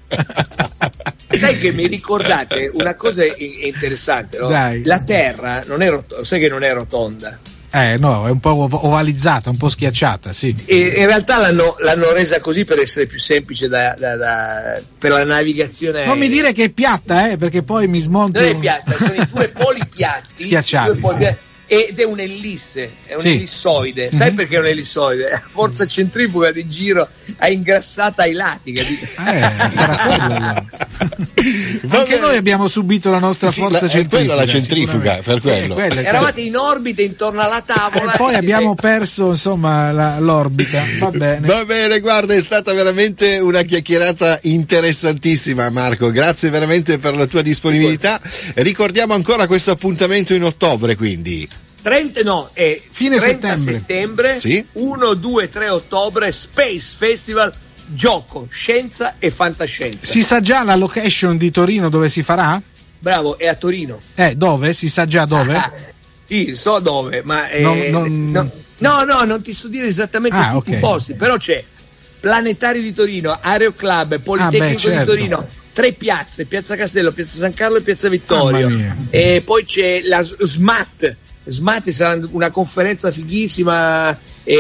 Sai 1.28 1.58
che 1.58 1.74
mi 1.74 1.88
ricordate 1.88 2.71
una 2.74 2.95
cosa 2.95 3.24
interessante, 3.26 4.38
no? 4.38 4.50
La 4.50 5.00
Terra 5.00 5.63
non 5.65 5.82
è 5.82 5.89
rotonda, 5.89 6.24
sai 6.24 6.39
che 6.39 6.48
non 6.48 6.63
è 6.63 6.71
rotonda. 6.71 7.39
Eh 7.71 7.98
no, 7.98 8.26
è 8.26 8.30
un 8.30 8.39
po' 8.39 8.69
ovalizzata, 8.71 9.50
un 9.50 9.58
po' 9.58 9.67
schiacciata, 9.67 10.32
sì. 10.32 10.56
E 10.65 10.78
in 10.78 11.08
realtà 11.08 11.39
l'hanno, 11.39 11.76
l'hanno, 11.80 12.13
resa 12.13 12.39
così 12.39 12.63
per 12.63 12.80
essere 12.80 13.06
più 13.06 13.19
semplice 13.19 13.67
da, 13.67 13.93
da, 14.00 14.15
da, 14.15 14.82
per 14.98 15.12
la 15.12 15.26
navigazione. 15.26 16.06
Non 16.06 16.17
mi 16.17 16.30
dire 16.30 16.54
che 16.54 16.65
è 16.65 16.69
piatta, 16.69 17.32
eh, 17.32 17.38
perché 17.38 17.63
poi 17.63 17.88
mi 17.89 18.00
smonto. 18.00 18.39
Non 18.39 18.50
è 18.50 18.58
piatta, 18.58 18.93
sono 18.93 19.15
i 19.15 19.28
due 19.30 19.50
poli 19.50 19.86
piatti. 19.93 20.43
Schiacciati. 20.43 21.00
Poli 21.00 21.17
piatti 21.17 21.44
ed 21.67 21.99
è 21.99 22.04
un'ellisse, 22.04 22.91
è. 23.06 23.15
Sì. 23.17 23.45
Sai 23.45 24.12
mm-hmm. 24.12 24.36
perché 24.36 24.56
è 24.56 24.60
un'ellissoide? 24.60 25.32
A 25.32 25.41
forza 25.45 25.86
centrifuga 25.88 26.51
di 26.51 26.67
giro 26.67 27.10
è 27.38 27.47
ingrassata 27.49 28.23
ai 28.23 28.34
lati, 28.34 28.71
capito? 28.71 29.06
Eh, 29.06 29.69
sarà 29.69 30.06
quello. 30.17 30.84
Anche 31.89 32.19
noi 32.19 32.38
abbiamo 32.38 32.67
subito 32.67 33.10
la 33.10 33.19
nostra 33.19 33.51
sì, 33.51 33.62
forza 33.62 33.82
la, 33.82 33.89
centrifuga. 33.89 34.21
È 34.21 34.25
quella 34.25 34.41
la 34.41 34.47
centrifuga, 34.47 35.19
per 35.23 35.41
quello. 35.41 35.80
Sì, 35.80 35.97
Eravate 35.97 36.41
in 36.41 36.56
orbita 36.56 37.01
intorno 37.01 37.41
alla 37.41 37.62
tavola. 37.62 38.13
E 38.13 38.17
poi 38.17 38.36
abbiamo 38.36 38.75
perso, 38.75 39.30
insomma, 39.30 39.91
la, 39.91 40.19
l'orbita. 40.19 40.84
Va 40.99 41.12
bene. 41.12 41.47
Va 41.47 41.65
bene, 41.65 41.99
guarda, 41.99 42.34
è 42.34 42.41
stata 42.41 42.73
veramente 42.73 43.38
una 43.39 43.63
chiacchierata 43.63 44.39
interessantissima, 44.43 45.69
Marco. 45.69 46.12
Grazie 46.12 46.49
veramente 46.49 46.97
per 46.99 47.15
la 47.15 47.25
tua 47.25 47.41
disponibilità. 47.41 48.19
Ricordiamo 48.56 49.13
ancora 49.13 49.47
questo 49.47 49.71
appuntamento 49.71 50.34
in 50.34 50.43
ottobre, 50.43 50.95
quindi. 50.95 51.63
30, 51.86 52.24
no, 52.24 52.50
è 52.52 52.82
Fine 52.82 53.19
30 53.19 53.58
settembre, 53.58 53.78
settembre 53.78 54.36
sì? 54.38 54.65
1, 54.71 55.13
2, 55.13 55.50
3 55.50 55.69
ottobre, 55.69 56.32
Space 56.32 56.95
Festival, 56.98 57.54
gioco, 57.86 58.48
scienza 58.50 59.17
e 59.19 59.30
fantascienza. 59.30 60.08
Si 60.08 60.24
sa 60.24 60.41
già 60.41 60.63
la 60.63 60.76
location 60.76 61.38
di 61.38 61.52
Torino 61.52 61.89
dove 61.89 62.10
si 62.10 62.24
farà? 62.24 62.60
Bravo, 62.98 63.38
è 63.38 63.45
a 63.45 63.54
Torino. 63.54 64.00
Eh, 64.15 64.36
dove? 64.36 64.74
Si 64.74 64.89
sa 64.89 65.06
già 65.06 65.26
dove? 65.26 65.56
Ah, 65.56 65.71
sì, 66.26 66.56
so 66.56 66.80
dove, 66.80 67.21
ma... 67.24 67.50
Eh, 67.50 67.62
non, 67.62 67.78
non... 67.78 68.32
No, 68.32 68.50
no, 68.80 69.04
no, 69.04 69.24
non 69.24 69.43
ti 69.43 69.54
so 69.54 69.67
dire 69.67 69.86
esattamente 69.86 70.38
ah, 70.38 70.54
tutti 70.54 70.69
okay. 70.69 70.78
i 70.78 70.80
posti, 70.80 71.13
però 71.13 71.38
c'è 71.38 71.63
Planetario 72.19 72.82
di 72.82 72.95
Torino, 72.95 73.38
Aereo 73.39 73.74
Club, 73.74 74.19
Politecnico 74.21 74.63
ah, 74.63 74.69
beh, 74.69 74.78
certo. 74.80 75.00
di 75.00 75.17
Torino, 75.17 75.48
tre 75.75 75.91
piazze, 75.91 76.45
Piazza 76.45 76.77
Castello, 76.77 77.11
Piazza 77.11 77.38
San 77.38 77.53
Carlo 77.53 77.77
e 77.77 77.81
Piazza 77.81 78.07
Vittorio. 78.07 78.69
E 79.09 79.41
poi 79.43 79.65
c'è 79.65 80.03
la 80.03 80.23
SMAT, 80.23 81.15
SMAT 81.43 81.89
sarà 81.89 82.25
una 82.31 82.49
conferenza 82.49 83.11
fighissima 83.11 84.17
e, 84.45 84.55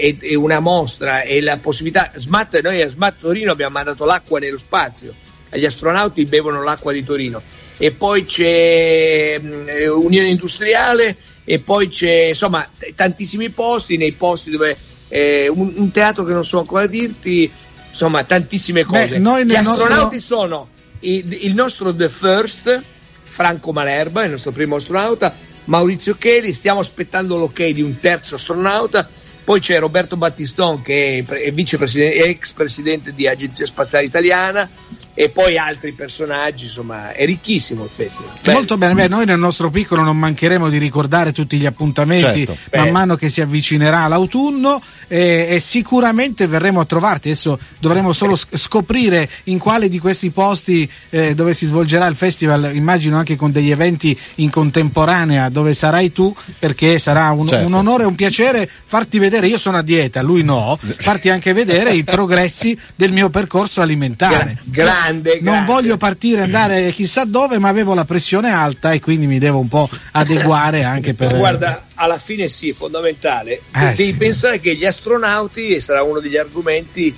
e, 0.00 0.16
e, 0.18 0.34
una 0.34 0.60
mostra. 0.60 1.20
E 1.20 1.42
la 1.42 1.58
possibilità 1.58 2.10
SMAT, 2.16 2.62
noi 2.62 2.80
a 2.80 2.88
SMAT 2.88 3.16
Torino 3.20 3.52
abbiamo 3.52 3.74
mandato 3.74 4.06
l'acqua 4.06 4.38
nello 4.38 4.56
spazio. 4.56 5.12
Agli 5.50 5.66
astronauti 5.66 6.24
bevono 6.24 6.62
l'acqua 6.62 6.90
di 6.90 7.04
Torino. 7.04 7.42
E 7.76 7.90
poi 7.90 8.24
c'è 8.24 9.38
mh, 9.38 9.66
Unione 9.90 10.28
Industriale 10.28 11.16
e 11.44 11.58
poi 11.58 11.88
c'è 11.88 12.28
insomma 12.28 12.66
tantissimi 12.94 13.50
posti 13.50 13.98
nei 13.98 14.12
posti 14.12 14.48
dove 14.48 14.74
eh, 15.08 15.48
un, 15.48 15.70
un, 15.76 15.90
teatro 15.90 16.24
che 16.24 16.32
non 16.32 16.44
so 16.44 16.58
ancora 16.60 16.86
dirti 16.86 17.50
insomma 17.94 18.24
tantissime 18.24 18.84
cose. 18.84 19.18
Beh, 19.20 19.44
gli 19.46 19.54
astronauti 19.54 20.16
nostro... 20.16 20.18
sono 20.18 20.68
il, 21.00 21.44
il 21.44 21.54
nostro 21.54 21.94
The 21.94 22.08
First 22.08 22.82
Franco 23.22 23.72
Malerba, 23.72 24.24
il 24.24 24.32
nostro 24.32 24.50
primo 24.50 24.76
astronauta, 24.76 25.34
Maurizio 25.64 26.16
Cheli, 26.16 26.52
stiamo 26.52 26.80
aspettando 26.80 27.36
l'ok 27.36 27.64
di 27.68 27.82
un 27.82 27.98
terzo 27.98 28.34
astronauta, 28.34 29.08
poi 29.44 29.60
c'è 29.60 29.78
Roberto 29.78 30.16
Battiston 30.16 30.82
che 30.82 31.22
è, 31.26 31.52
vicepresidente, 31.52 32.24
ex 32.24 32.52
presidente 32.52 33.12
di 33.14 33.28
Agenzia 33.28 33.66
Spaziale 33.66 34.04
Italiana, 34.06 34.68
e 35.16 35.28
poi 35.28 35.56
altri 35.56 35.92
personaggi, 35.92 36.64
insomma, 36.64 37.12
è 37.12 37.24
ricchissimo 37.24 37.84
il 37.84 37.90
festival. 37.90 38.32
Bello. 38.42 38.58
Molto 38.58 38.76
bene, 38.76 38.94
beh, 38.94 39.06
noi 39.06 39.24
nel 39.24 39.38
nostro 39.38 39.70
piccolo 39.70 40.02
non 40.02 40.18
mancheremo 40.18 40.68
di 40.68 40.78
ricordare 40.78 41.32
tutti 41.32 41.56
gli 41.56 41.66
appuntamenti 41.66 42.44
Certo. 42.46 42.56
man 42.72 42.84
Beh. 42.86 42.90
mano 42.90 43.14
che 43.16 43.28
si 43.28 43.40
avvicinerà 43.40 44.08
l'autunno 44.08 44.82
e, 45.06 45.46
e 45.50 45.60
sicuramente 45.60 46.48
verremo 46.48 46.80
a 46.80 46.84
trovarti. 46.84 47.28
Adesso 47.30 47.60
dovremo 47.78 48.12
solo 48.12 48.34
sc- 48.34 48.56
scoprire 48.56 49.28
in 49.44 49.58
quale 49.58 49.88
di 49.88 50.00
questi 50.00 50.30
posti 50.30 50.90
eh, 51.10 51.36
dove 51.36 51.54
si 51.54 51.66
svolgerà 51.66 52.06
il 52.06 52.16
festival, 52.16 52.74
immagino 52.74 53.16
anche 53.16 53.36
con 53.36 53.52
degli 53.52 53.70
eventi 53.70 54.18
in 54.36 54.50
contemporanea 54.50 55.48
dove 55.48 55.74
sarai 55.74 56.10
tu, 56.12 56.34
perché 56.58 56.98
sarà 56.98 57.30
un, 57.30 57.46
Certo. 57.46 57.66
un 57.66 57.74
onore 57.74 58.02
e 58.02 58.06
un 58.06 58.16
piacere 58.16 58.68
farti 58.84 59.18
vedere, 59.20 59.33
io 59.42 59.58
sono 59.58 59.78
a 59.78 59.82
dieta, 59.82 60.22
lui 60.22 60.42
no, 60.42 60.78
farti 60.80 61.28
anche 61.28 61.52
vedere 61.52 61.92
i 61.92 62.04
progressi 62.04 62.78
del 62.94 63.12
mio 63.12 63.30
percorso 63.30 63.80
alimentare. 63.80 64.58
Gra- 64.64 64.84
grande, 64.84 65.38
Non 65.40 65.52
grande. 65.54 65.72
voglio 65.72 65.96
partire 65.96 66.40
e 66.40 66.44
andare 66.44 66.92
chissà 66.92 67.24
dove, 67.24 67.58
ma 67.58 67.68
avevo 67.68 67.94
la 67.94 68.04
pressione 68.04 68.52
alta 68.52 68.92
e 68.92 69.00
quindi 69.00 69.26
mi 69.26 69.38
devo 69.38 69.58
un 69.58 69.68
po' 69.68 69.88
adeguare 70.12 70.84
anche 70.84 71.14
per. 71.14 71.32
Ma 71.32 71.38
guarda, 71.38 71.86
alla 71.94 72.18
fine 72.18 72.48
sì, 72.48 72.70
è 72.70 72.72
fondamentale. 72.72 73.60
Eh, 73.74 73.80
Devi 73.94 74.04
sì. 74.04 74.14
pensare 74.14 74.60
che 74.60 74.74
gli 74.74 74.84
astronauti, 74.84 75.68
e 75.68 75.80
sarà 75.80 76.02
uno 76.02 76.20
degli 76.20 76.36
argomenti, 76.36 77.14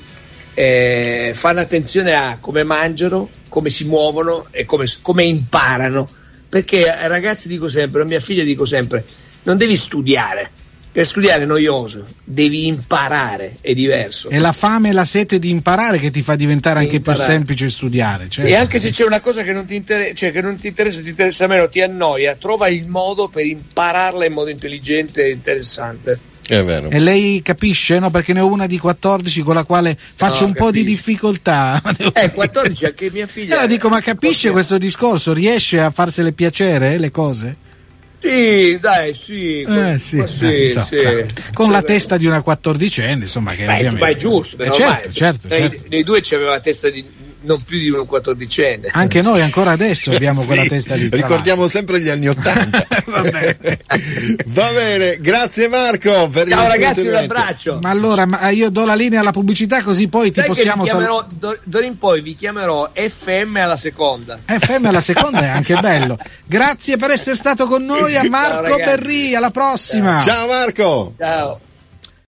eh, 0.55 1.33
fanno 1.35 1.61
attenzione 1.61 2.15
a 2.15 2.39
come 2.41 2.63
mangiano, 2.65 3.29
come 3.49 3.71
si 3.71 3.85
muovono 3.85 4.47
e 4.51 4.65
come, 4.65 4.87
come 5.03 5.25
imparano. 5.25 6.09
Perché 6.49 6.91
ai 6.91 7.09
ragazzi 7.09 7.49
dico 7.49 7.69
sempre, 7.69 8.03
a 8.03 8.05
mia 8.05 8.21
figlia 8.21 8.45
dico 8.45 8.65
sempre, 8.65 9.05
non 9.43 9.57
devi 9.57 9.77
studiare, 9.77 10.51
per 10.97 11.05
studiare 11.05 11.43
è 11.43 11.45
noioso, 11.47 12.07
devi 12.25 12.67
imparare, 12.69 13.57
è 13.61 13.75
diverso. 13.75 14.31
È 14.31 14.39
la 14.39 14.53
fame 14.53 14.89
e 14.89 14.93
la 14.95 15.05
sete 15.05 15.39
di 15.39 15.51
imparare 15.51 15.99
che 15.99 16.11
ti 16.11 16.23
fa 16.23 16.37
diventare 16.37 16.79
anche 16.79 17.01
più 17.01 17.13
Imparare. 17.13 17.25
semplice 17.35 17.69
studiare. 17.69 18.31
certo. 18.31 18.51
E 18.51 18.55
anche 18.55 18.79
se 18.79 18.93
c'è 18.93 19.05
una 19.05 19.21
cosa 19.21 19.43
che 19.43 19.53
non 19.53 19.67
ti, 19.67 19.75
inter- 19.75 20.15
cioè 20.15 20.33
che 20.33 20.41
non 20.41 20.57
ti 20.57 20.69
interessa, 20.69 21.03
ti 21.03 21.11
interessa 21.11 21.47
meno, 21.49 21.69
ti 21.69 21.83
annoia, 21.83 22.35
trova 22.37 22.69
il 22.69 22.89
modo 22.89 23.29
per 23.29 23.45
impararla 23.45 24.25
in 24.25 24.33
modo 24.33 24.49
intelligente 24.49 25.27
e 25.27 25.33
interessante. 25.33 26.19
È 26.49 26.63
vero. 26.63 26.89
E 26.89 26.99
lei 26.99 27.43
capisce, 27.43 27.99
no? 27.99 28.09
Perché 28.09 28.33
ne 28.33 28.41
ho 28.41 28.47
una 28.47 28.65
di 28.65 28.79
14 28.79 29.43
con 29.43 29.55
la 29.55 29.65
quale 29.65 29.99
faccio 30.01 30.43
No, 30.45 30.47
un 30.47 30.53
po' 30.55 30.71
di 30.71 30.83
capisco. 30.83 30.97
difficoltà. 31.11 31.83
Eh, 32.15 32.31
14 32.31 32.85
anche 32.87 33.11
mia 33.13 33.27
figlia. 33.27 33.53
Allora 33.53 33.67
dico, 33.67 33.91
ma 33.91 34.01
capisce 34.01 34.51
questo 34.51 34.79
discorso? 34.79 35.35
Riesce 35.35 35.79
a 35.79 35.91
farsele 35.91 36.33
piacere 36.33 36.95
eh, 36.95 36.99
le 36.99 37.11
cose? 37.11 37.57
Sì, 38.19 38.79
dai, 38.81 39.15
sì. 39.15 39.61
Eh, 39.63 39.99
sì, 39.99 40.23
sì, 40.27 40.65
eh, 40.65 40.71
so, 40.71 40.85
sì. 40.85 40.99
so. 40.99 41.27
Con 41.53 41.71
la 41.71 41.83
testa 41.83 42.17
di 42.17 42.27
una 42.27 42.43
quattordicenne, 42.43 43.23
insomma, 43.23 43.53
che 43.53 43.65
Beh, 43.65 43.75
ovviamente... 43.75 43.99
ma 44.01 44.09
è 44.09 44.17
giusto, 44.17 44.57
Eh, 44.63 44.67
certo, 44.67 44.79
normale. 44.83 45.11
certo, 45.11 45.49
Nei, 45.49 45.59
certo. 45.71 45.85
nei 45.89 46.03
due 46.03 46.21
c'aveva 46.23 46.51
la 46.53 46.61
testa 46.61 46.89
di 46.89 47.05
non 47.47 47.63
più 47.63 47.79
di 47.79 47.89
un 47.91 48.05
quattordicenne. 48.05 48.89
Anche 48.93 49.23
noi 49.23 49.41
ancora 49.41 49.71
adesso 49.71 50.11
abbiamo 50.11 50.41
Sì, 50.41 50.47
quella 50.49 50.65
testa 50.65 50.97
di 50.97 51.09
Ricordiamo 51.11 51.67
sempre 51.69 52.01
gli 52.01 52.09
anni 52.09 52.29
Ottanta. 52.29 52.87
Va 53.07 53.21
bene. 53.23 53.79
Va 54.47 54.73
bene, 54.73 55.17
grazie 55.21 55.69
Marco. 55.69 56.29
Per 56.29 56.49
Ciao 56.49 56.67
ragazzi, 56.67 57.07
un 57.07 57.15
abbraccio. 57.15 57.79
Ma 57.81 57.91
allora, 57.91 58.27
ma 58.27 58.49
io 58.51 58.69
do 58.71 58.85
la 58.85 58.95
linea 58.95 59.21
alla 59.21 59.33
pubblicità 59.33 59.83
così 59.83 60.09
poi 60.09 60.29
ti 60.29 60.41
Sai 60.41 60.45
che 60.45 60.49
possiamo 60.51 60.83
chiamerò, 60.83 61.25
d'ora- 61.31 61.59
d'ora 61.63 61.87
in 61.87 61.97
poi 61.99 62.21
vi 62.21 62.35
chiamerò 62.35 62.91
FM 62.93 63.57
alla 63.57 63.77
seconda. 63.77 64.39
FM 64.45 64.87
alla 64.87 65.01
seconda 65.01 65.41
è 65.41 65.49
anche 65.49 65.75
bello. 65.81 66.19
Grazie 66.45 66.97
per 66.97 67.13
essere 67.13 67.37
stato 67.37 67.67
con 67.67 67.85
noi 67.85 68.17
a 68.17 68.29
Marco. 68.29 68.77
Berri, 68.77 69.35
alla 69.35 69.51
prossima. 69.51 70.21
Ciao 70.21 70.47
Marco. 70.47 71.15
Ciao. 71.17 71.61